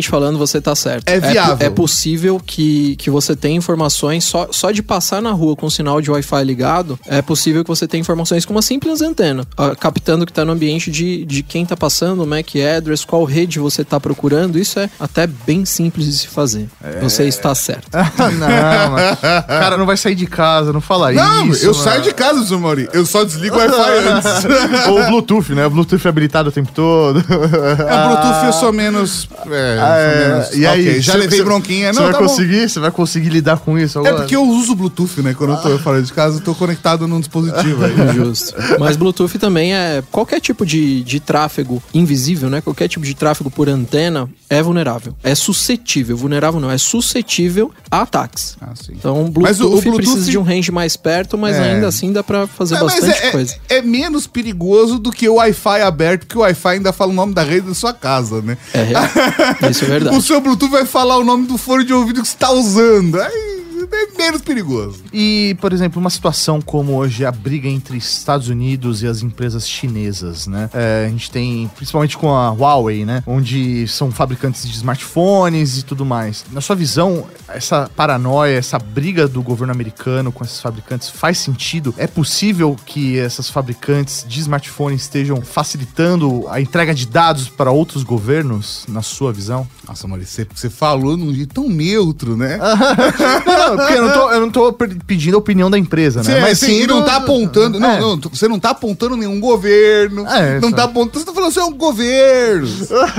[0.10, 1.08] falando, você tá certo.
[1.08, 1.66] É viável.
[1.66, 5.72] É, possível que, que você tenha informações só, só de passar na rua com o
[5.72, 7.00] sinal de Wi-Fi ligado.
[7.06, 10.46] É possível que você tenha informações com uma simples antena, ah, captando o que tá
[10.46, 14.58] no ambiente de, de quem tá passando, o MAC address, qual rede você tá procurando.
[14.58, 16.68] Isso é até bem simples de se fazer.
[17.02, 17.90] Você está certo.
[17.94, 19.18] não, mano.
[19.48, 21.66] Cara não vai sair de casa, não fala Não, isso.
[21.66, 21.84] eu mano.
[21.84, 22.88] saio de casa, seu Mauri.
[22.94, 24.88] Eu só desligo o Wi-Fi antes.
[24.88, 25.66] Ou o Bluetooth, né?
[25.66, 27.20] O Bluetooth é habilitado o tempo todo.
[27.20, 29.28] A Bluetooth eu sou menos.
[29.50, 30.28] É, Ah, é.
[30.30, 30.56] menos.
[30.56, 31.00] E aí?
[31.02, 31.94] Já levei você- bronquinha.
[31.94, 32.28] Você Não, vai tá bom.
[32.28, 32.70] conseguir?
[32.70, 34.16] Você vai conseguir lidar com isso É agora?
[34.18, 35.34] porque eu uso Bluetooth, né?
[35.34, 37.94] Quando eu tô fora de casa, eu tô conectado num dispositivo aí.
[38.16, 38.54] Justo.
[38.80, 40.04] Mas Bluetooth também é.
[40.12, 42.62] Qualquer tipo de, de tráfego invisível, né?
[42.62, 45.16] Qualquer tipo de tráfego por antena é vulnerável.
[45.24, 46.16] É suscetível.
[46.18, 48.56] Vulnerável não, é suscetível a ataques.
[48.62, 48.94] Ah, sim.
[48.94, 51.74] Então, Mas Bluetooth, o- o Bluetooth- precisa de um range mais perto, mas É.
[51.74, 53.56] ainda assim dá pra fazer É, mas bastante é, coisa.
[53.70, 57.16] é, é menos perigoso do que o Wi-Fi aberto, porque o Wi-Fi ainda fala o
[57.16, 58.58] nome da rede da sua casa, né?
[58.74, 59.04] É real.
[59.70, 60.16] Isso é verdade.
[60.18, 63.20] O seu Bluetooth vai falar o nome do fone de ouvido que você tá usando.
[63.22, 65.04] Aí é menos perigoso.
[65.12, 69.68] E, por exemplo, uma situação como hoje a briga entre Estados Unidos e as empresas
[69.68, 70.70] chinesas, né?
[70.74, 73.24] É, a gente tem, principalmente com a Huawei, né?
[73.26, 76.46] Onde são fabricantes de smartphones e tudo mais.
[76.52, 81.94] Na sua visão, essa paranoia, essa briga do governo americano com esses fabricantes faz sentido?
[81.98, 88.04] É possível que essas fabricantes de smartphones estejam facilitando a entrega de dados para outros
[88.04, 89.68] governos, na sua visão?
[89.88, 92.58] Nossa, Maurício, você, você falou num jeito tão neutro, né?
[93.46, 94.74] Não, porque eu não tô, eu não tô
[95.06, 96.34] pedindo a opinião da empresa, né?
[96.36, 97.80] Você, Mas sim, sim não tá apontando.
[97.80, 98.00] Não, É.
[98.00, 100.26] não, você não tá apontando nenhum governo.
[100.28, 100.76] É, não só.
[100.76, 101.20] tá apontando.
[101.20, 102.68] Você tá falando, você é um governo.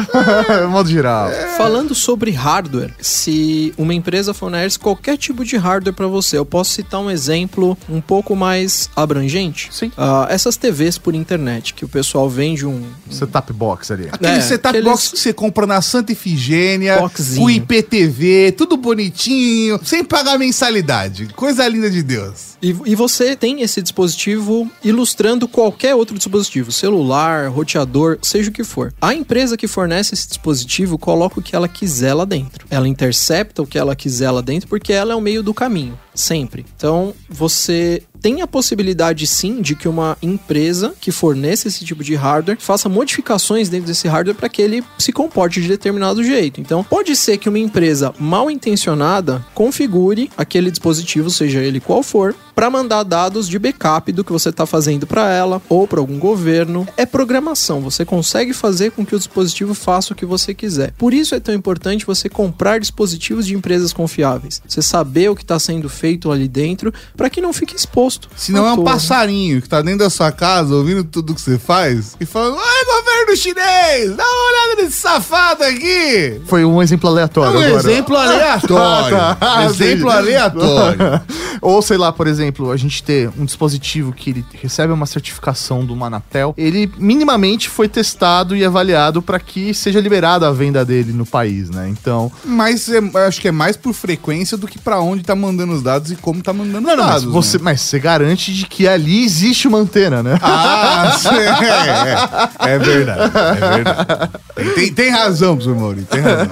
[0.71, 1.31] modo geral.
[1.57, 6.73] Falando sobre hardware, se uma empresa fornece qualquer tipo de hardware para você, eu posso
[6.73, 9.69] citar um exemplo um pouco mais abrangente?
[9.73, 9.91] Sim.
[9.97, 12.83] Ah, essas TVs por internet, que o pessoal vende um.
[13.11, 14.09] Setup box ali.
[14.11, 17.41] Aquele É, setup aqueles- box que você compra na Santa Ifigênia, Boxzinho.
[17.43, 21.29] com IPTV, tudo bonitinho, sem pagar mensalidade.
[21.35, 22.57] Coisa linda de Deus.
[22.61, 28.65] E, e você tem esse dispositivo ilustrando qualquer outro dispositivo, celular, roteador, seja o que
[28.65, 28.93] for.
[29.01, 32.67] A empresa que fornece esse dispositivo coloca o que ela quiser lá dentro.
[32.71, 35.99] Ela intercepta o que ela quiser lá dentro porque ela é o meio do caminho,
[36.15, 36.65] sempre.
[36.77, 42.15] Então, você tem a possibilidade sim de que uma empresa que forneça esse tipo de
[42.15, 46.59] hardware faça modificações dentro desse hardware para que ele se comporte de determinado jeito.
[46.59, 52.35] Então, pode ser que uma empresa mal intencionada configure aquele dispositivo, seja ele qual for,
[52.55, 56.19] para mandar dados de backup do que você está fazendo para ela ou para algum
[56.19, 56.87] governo.
[56.97, 60.93] É programação, você consegue fazer com que o dispositivo faça o que você quiser.
[60.93, 64.63] Por isso é tão importante você comprar dispositivos de empresas confiáveis.
[64.67, 68.29] Você saber o que está sendo feito ali dentro para que não fique exposto.
[68.37, 68.85] Se não é um toa.
[68.85, 72.85] passarinho que tá dentro da sua casa ouvindo tudo que você faz e falando: Ai,
[72.85, 76.41] governo chinês, dá uma olhada nesse safado aqui.
[76.47, 77.59] Foi um exemplo É aleatório.
[77.59, 77.77] um agora.
[77.93, 79.17] exemplo aleatório.
[79.41, 80.17] Ah, exemplo entendi.
[80.35, 80.99] aleatório.
[81.61, 85.85] Ou sei lá, por exemplo, a gente ter um dispositivo que ele recebe uma certificação
[85.85, 91.13] do Manatel, ele minimamente foi testado e avaliado para que seja liberada a venda dele
[91.13, 91.89] no país, né?
[91.89, 95.35] Então, Mas é- eu acho que é mais por frequência do que pra onde tá
[95.35, 97.33] mandando os dados e como tá mandando não, os não, mas dados.
[97.33, 97.65] você, né?
[97.65, 100.39] mas você garante de que ali existe uma antena, né?
[100.43, 104.31] Ah, sim, é, é, é verdade, é verdade.
[104.55, 106.47] Tem, tem, tem razão, professor Maurício, tem razão.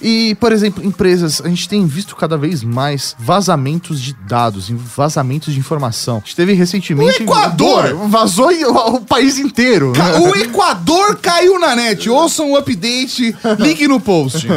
[0.00, 5.52] E, por exemplo, empresas, a gente tem visto cada vez mais vazamentos de dados, vazamentos
[5.52, 6.16] de informação.
[6.16, 7.20] A gente teve recentemente.
[7.20, 7.94] O Equador!
[8.08, 9.92] Vazou o, o país inteiro.
[9.94, 12.08] Ca- O Equador caiu na net.
[12.08, 14.46] Ouçam o update, link no post.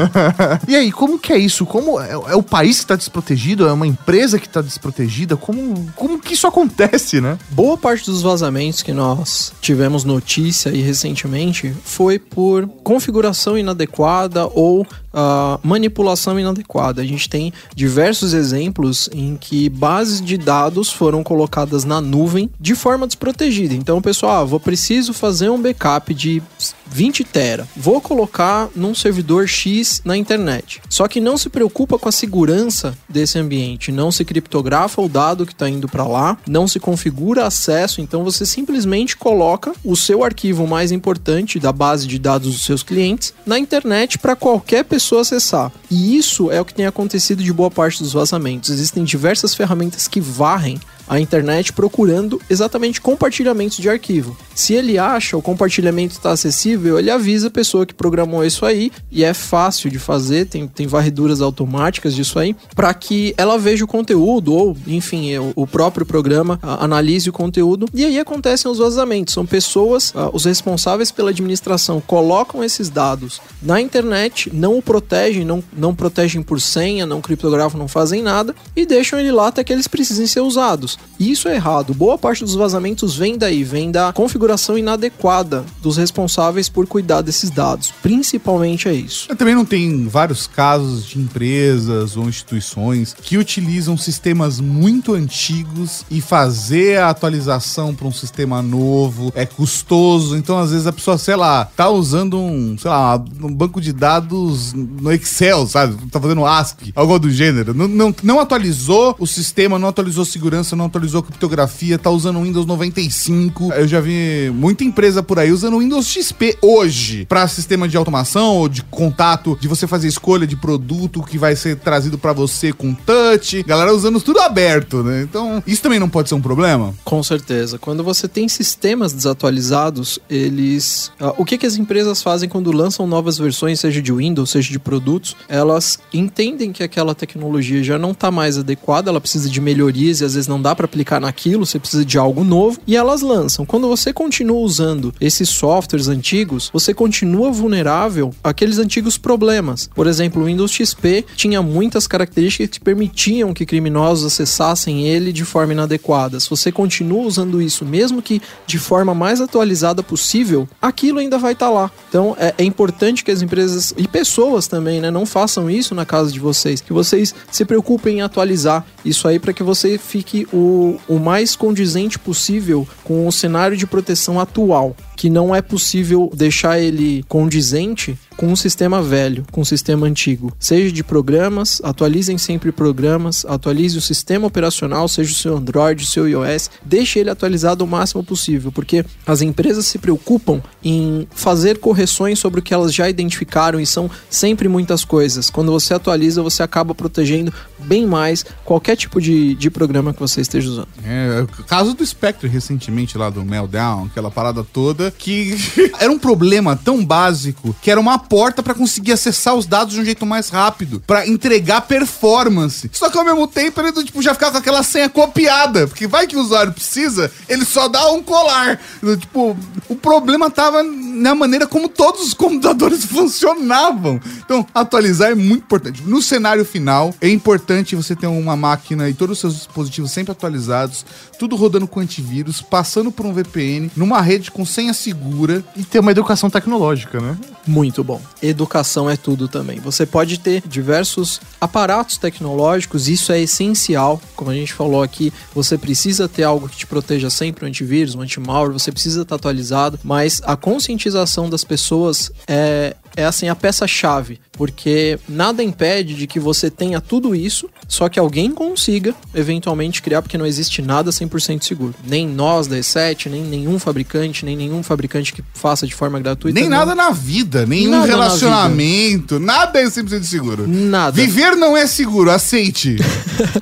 [0.68, 1.66] E aí, como que é isso?
[1.66, 3.68] Como é, é o país que tá desprotegido?
[3.68, 5.38] É uma empresa que tá desprotegida?
[5.38, 7.38] Como, como que isso acontece, né?
[7.50, 14.86] Boa parte dos vazamentos que nós tivemos notícia aí recentemente foi por configuração inadequada ou
[15.16, 17.02] ah, manipulação inadequada.
[17.02, 22.76] A gente tem diversos exemplos em que bases de dados foram colocadas na nuvem de
[22.76, 23.74] forma desprotegida.
[23.74, 26.44] Então, pessoal, ah, vou preciso fazer um backup de
[26.88, 27.68] 20 tera.
[27.76, 30.82] Vou colocar num servidor X na internet.
[30.90, 35.46] Só que não se preocupa com a segurança desse ambiente, não se criptografa o dado
[35.46, 40.24] que está indo para lá, não se configura acesso, então você simplesmente coloca o seu
[40.24, 45.05] arquivo mais importante da base de dados dos seus clientes na internet para qualquer pessoa
[45.14, 45.72] acessar.
[45.92, 48.70] E isso é o que tem acontecido de boa parte dos vazamentos.
[48.70, 54.38] Existem diversas ferramentas que varrem a internet procurando exatamente compartilhamentos de arquivo.
[54.54, 58.92] Se ele acha o compartilhamento está acessível, ele avisa a pessoa que programou isso aí
[59.12, 63.84] e é fácil de fazer, tem, tem varreduras automáticas disso aí, para que ela veja
[63.84, 68.70] o conteúdo ou, enfim, o, o próprio programa ah, analise o conteúdo e aí acontecem
[68.70, 69.34] os vazamentos.
[69.34, 75.44] São pessoas, ah, os responsáveis pela administração, colocam esses dados na internet, não o protegem,
[75.44, 79.64] não, não protegem por senha, não criptografam, não fazem nada e deixam ele lá até
[79.64, 80.95] que eles precisem ser usados.
[81.18, 81.94] E isso é errado.
[81.94, 87.50] Boa parte dos vazamentos vem daí, vem da configuração inadequada dos responsáveis por cuidar desses
[87.50, 87.94] dados.
[88.02, 89.28] Principalmente é isso.
[89.30, 96.04] Mas Também não tem vários casos de empresas ou instituições que utilizam sistemas muito antigos
[96.12, 100.36] e fazer a atualização para um sistema novo é custoso.
[100.36, 103.94] Então, às vezes, a pessoa, sei lá, tá usando um, sei lá, um banco de
[103.94, 105.96] dados no Excel, sabe?
[106.10, 107.74] Tá fazendo ASCII, algo do gênero.
[107.74, 112.66] Não, não, não atualizou o sistema, não atualizou segurança, não atualizou criptografia, tá usando Windows
[112.66, 113.74] 95.
[113.74, 118.56] Eu já vi muita empresa por aí usando Windows XP hoje para sistema de automação
[118.58, 122.72] ou de contato, de você fazer escolha de produto que vai ser trazido para você
[122.72, 123.16] com touch,
[123.66, 125.22] galera usando tudo aberto, né?
[125.22, 126.94] Então, isso também não pode ser um problema?
[127.04, 127.78] Com certeza.
[127.78, 131.12] Quando você tem sistemas desatualizados, eles.
[131.20, 134.72] ah, o que, que as empresas fazem quando lançam novas versões, seja de Windows, seja
[134.72, 135.36] de produtos?
[135.48, 140.26] Elas entendem que aquela tecnologia já não está mais adequada, ela precisa de melhorias e
[140.26, 143.66] às vezes não dá para aplicar naquilo, você precisa de algo novo e elas lançam.
[143.66, 149.90] Quando você continua usando esses softwares antigos, você continua vulnerável àqueles antigos problemas.
[149.94, 153.16] Por exemplo, o Windows XP tinha muitas características que permitiam
[153.54, 156.40] que criminosos acessassem ele de forma inadequada.
[156.40, 161.54] Se você continua usando isso, mesmo que de forma mais atualizada possível, aquilo ainda vai
[161.54, 161.90] estar lá.
[162.08, 166.06] Então é, é importante que as empresas e pessoas também, né, não façam isso na
[166.06, 170.48] casa de vocês, que vocês se preocupem em atualizar isso aí para que você fique
[170.54, 174.96] o, o mais condizente possível com o cenário de proteção atual.
[175.16, 180.52] Que não é possível deixar ele condizente com um sistema velho, com um sistema antigo.
[180.60, 186.08] Seja de programas, atualizem sempre programas, atualize o sistema operacional, seja o seu Android, o
[186.08, 191.80] seu iOS, deixe ele atualizado o máximo possível, porque as empresas se preocupam em fazer
[191.80, 195.50] correções sobre o que elas já identificaram e são sempre muitas coisas.
[195.50, 200.42] Quando você atualiza, você acaba protegendo bem mais qualquer tipo de, de programa que você
[200.42, 200.88] esteja usando.
[201.06, 205.56] É, o caso do Spectre recentemente lá do Meltdown, aquela parada toda, que
[206.00, 210.02] era um problema tão básico que era uma porta pra conseguir acessar os dados de
[210.02, 212.90] um jeito mais rápido, pra entregar performance.
[212.94, 216.28] Só que ao mesmo tempo ele tipo, já ficava com aquela senha copiada, porque vai
[216.28, 218.80] que o usuário precisa, ele só dá um colar.
[219.20, 224.20] Tipo, o problema tava na maneira como todos os computadores funcionavam.
[224.44, 226.04] Então, atualizar é muito importante.
[226.04, 230.32] No cenário final, é importante você ter uma máquina e todos os seus dispositivos sempre
[230.32, 231.06] atualizados,
[231.38, 235.64] tudo rodando com antivírus, passando por um VPN, numa rede com senha segura.
[235.76, 237.38] E ter uma educação tecnológica, né?
[237.68, 238.22] Muito bom.
[238.42, 239.80] Educação é tudo também.
[239.80, 244.22] Você pode ter diversos aparatos tecnológicos, isso é essencial.
[244.36, 248.16] Como a gente falou aqui, você precisa ter algo que te proteja sempre, um antivírus,
[248.16, 253.56] um anti-malware, você precisa estar atualizado, mas a conscientização das pessoas é, é assim a
[253.56, 260.02] peça-chave, porque nada impede de que você tenha tudo isso, só que alguém consiga eventualmente
[260.02, 261.94] criar, porque não existe nada 100% seguro.
[262.04, 266.60] Nem nós da E7, nem nenhum fabricante, nem nenhum fabricante que faça de forma gratuita.
[266.60, 266.78] Nem não.
[266.78, 270.68] nada na vida, nenhum Nada na relacionamento, nada é 100% seguro.
[270.68, 271.16] Nada.
[271.16, 272.98] Viver não é seguro, aceite.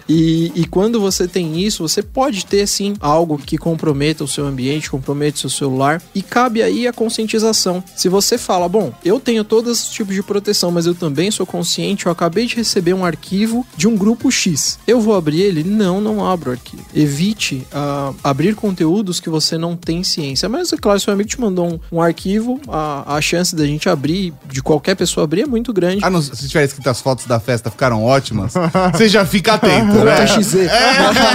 [0.07, 4.45] E, e quando você tem isso, você pode ter sim algo que comprometa o seu
[4.45, 6.01] ambiente, comprometa o seu celular.
[6.13, 7.83] E cabe aí a conscientização.
[7.95, 11.45] Se você fala, bom, eu tenho todos esses tipos de proteção, mas eu também sou
[11.45, 14.79] consciente, eu acabei de receber um arquivo de um grupo X.
[14.87, 15.63] Eu vou abrir ele?
[15.63, 16.83] Não, não abro o arquivo.
[16.93, 20.47] Evite ah, abrir conteúdos que você não tem ciência.
[20.49, 23.65] Mas é claro, se o amigo te mandou um, um arquivo, a, a chance da
[23.65, 26.03] gente abrir, de qualquer pessoa abrir, é muito grande.
[26.03, 28.53] Ah, não, se tiver escrito as fotos da festa ficaram ótimas,
[28.93, 30.27] você já fica atento, né?
[30.27, 30.55] XZ.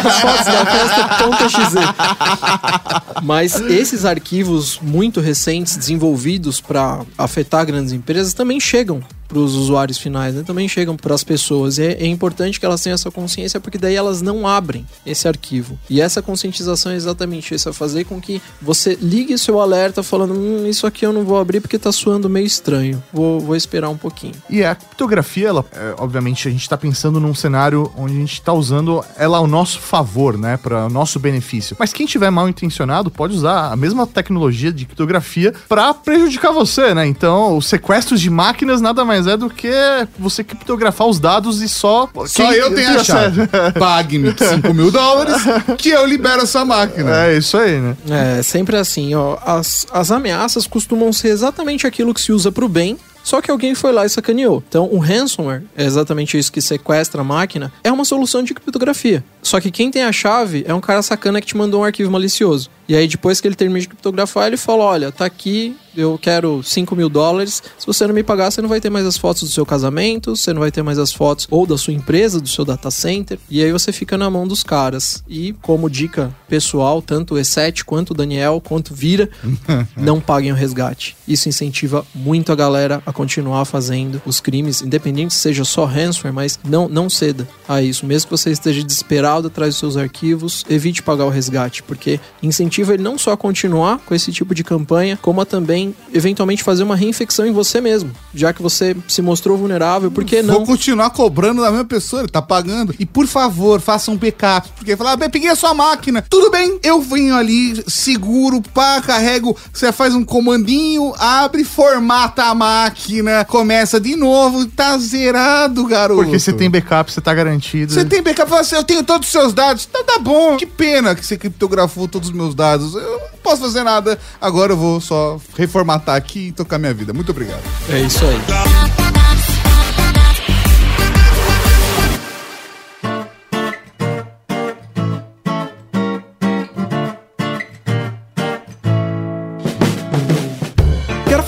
[0.04, 3.22] As fotos da festa, ponta XZ.
[3.22, 9.98] Mas esses arquivos muito recentes, desenvolvidos para afetar grandes empresas, também chegam para os usuários
[9.98, 10.42] finais, né?
[10.42, 11.78] também chegam para as pessoas.
[11.78, 15.78] É, é importante que elas tenham essa consciência, porque daí elas não abrem esse arquivo.
[15.88, 20.34] E essa conscientização é exatamente isso: é fazer com que você ligue seu alerta falando:
[20.34, 23.02] hum, isso aqui eu não vou abrir porque tá suando meio estranho.
[23.12, 24.34] Vou, vou esperar um pouquinho.
[24.48, 28.32] E a criptografia, ela, é, obviamente, a gente está pensando num cenário onde a gente
[28.32, 31.76] está usando ela ao nosso favor, né, para o nosso benefício.
[31.78, 36.94] Mas quem tiver mal intencionado pode usar a mesma tecnologia de criptografia para prejudicar você,
[36.94, 37.06] né?
[37.06, 39.70] Então, os sequestros de máquinas nada mais é do que
[40.18, 42.08] você criptografar os dados e só.
[42.26, 43.42] Só quem- eu tenho a chave.
[43.78, 45.42] Pague-me 5 mil dólares
[45.76, 47.26] que eu libero essa máquina.
[47.26, 47.96] É isso aí, né?
[48.38, 49.36] É, sempre assim, ó.
[49.44, 53.74] As, as ameaças costumam ser exatamente aquilo que se usa pro bem, só que alguém
[53.74, 54.62] foi lá e sacaneou.
[54.68, 59.22] Então, o ransomware, é exatamente isso que sequestra a máquina, é uma solução de criptografia.
[59.42, 62.10] Só que quem tem a chave é um cara sacana que te mandou um arquivo
[62.10, 62.70] malicioso.
[62.88, 66.62] E aí, depois que ele termina de criptografar, ele fala: Olha, tá aqui, eu quero
[66.62, 67.62] 5 mil dólares.
[67.76, 70.36] Se você não me pagar, você não vai ter mais as fotos do seu casamento,
[70.36, 73.38] você não vai ter mais as fotos ou da sua empresa, do seu data center.
[73.50, 75.24] E aí você fica na mão dos caras.
[75.28, 79.28] E, como dica pessoal, tanto o E7 quanto o Daniel, quanto Vira,
[79.96, 81.16] não paguem o resgate.
[81.26, 86.32] Isso incentiva muito a galera a continuar fazendo os crimes, independente se seja só ransomware,
[86.32, 88.06] mas não, não ceda a isso.
[88.06, 92.77] Mesmo que você esteja desesperado atrás dos seus arquivos, evite pagar o resgate, porque incentiva
[92.86, 96.82] ele não só a continuar com esse tipo de campanha, como a também eventualmente fazer
[96.82, 100.54] uma reinfecção em você mesmo, já que você se mostrou vulnerável, por que não?
[100.54, 102.94] Vou continuar cobrando da mesma pessoa, ele tá pagando.
[102.98, 104.68] E por favor, faça um backup.
[104.76, 106.24] Porque falar, ah, peguei a sua máquina.
[106.28, 109.56] Tudo bem, eu venho ali, seguro, pá, carrego.
[109.72, 116.22] Você faz um comandinho, abre, formata a máquina, começa de novo, tá zerado, garoto.
[116.22, 117.92] Porque você tem backup, você tá garantido.
[117.92, 119.86] Você tem backup, fala assim, eu tenho todos os seus dados.
[119.86, 122.67] Tá, tá bom, que pena que você criptografou todos os meus dados.
[122.74, 124.18] Eu não posso fazer nada.
[124.40, 127.12] Agora eu vou só reformatar aqui e tocar minha vida.
[127.12, 127.62] Muito obrigado.
[127.88, 128.97] É isso aí.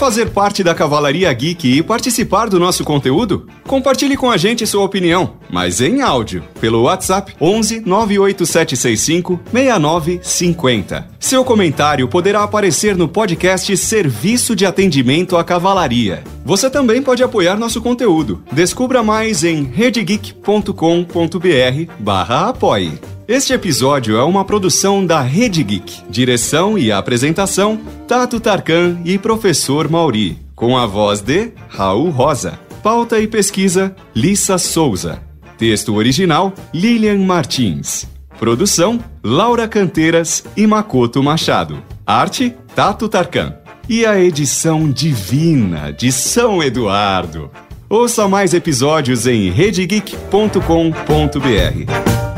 [0.00, 3.46] Fazer parte da Cavalaria Geek e participar do nosso conteúdo?
[3.66, 11.06] Compartilhe com a gente sua opinião, mas em áudio, pelo WhatsApp 11 98765 6950.
[11.20, 16.24] Seu comentário poderá aparecer no podcast Serviço de Atendimento à Cavalaria.
[16.46, 18.42] Você também pode apoiar nosso conteúdo.
[18.50, 23.19] Descubra mais em redegeek.com.br barra apoie.
[23.30, 26.02] Este episódio é uma produção da Rede Geek.
[26.10, 27.78] Direção e apresentação:
[28.08, 30.36] Tato Tarkan e Professor Mauri.
[30.52, 32.58] Com a voz de Raul Rosa.
[32.82, 35.22] Pauta e pesquisa: Lissa Souza.
[35.56, 38.04] Texto original: Lilian Martins.
[38.36, 41.80] Produção: Laura Canteiras e Makoto Machado.
[42.04, 43.54] Arte: Tato Tarkan.
[43.88, 47.48] E a edição divina de São Eduardo.
[47.88, 52.29] Ouça mais episódios em redegeek.com.br.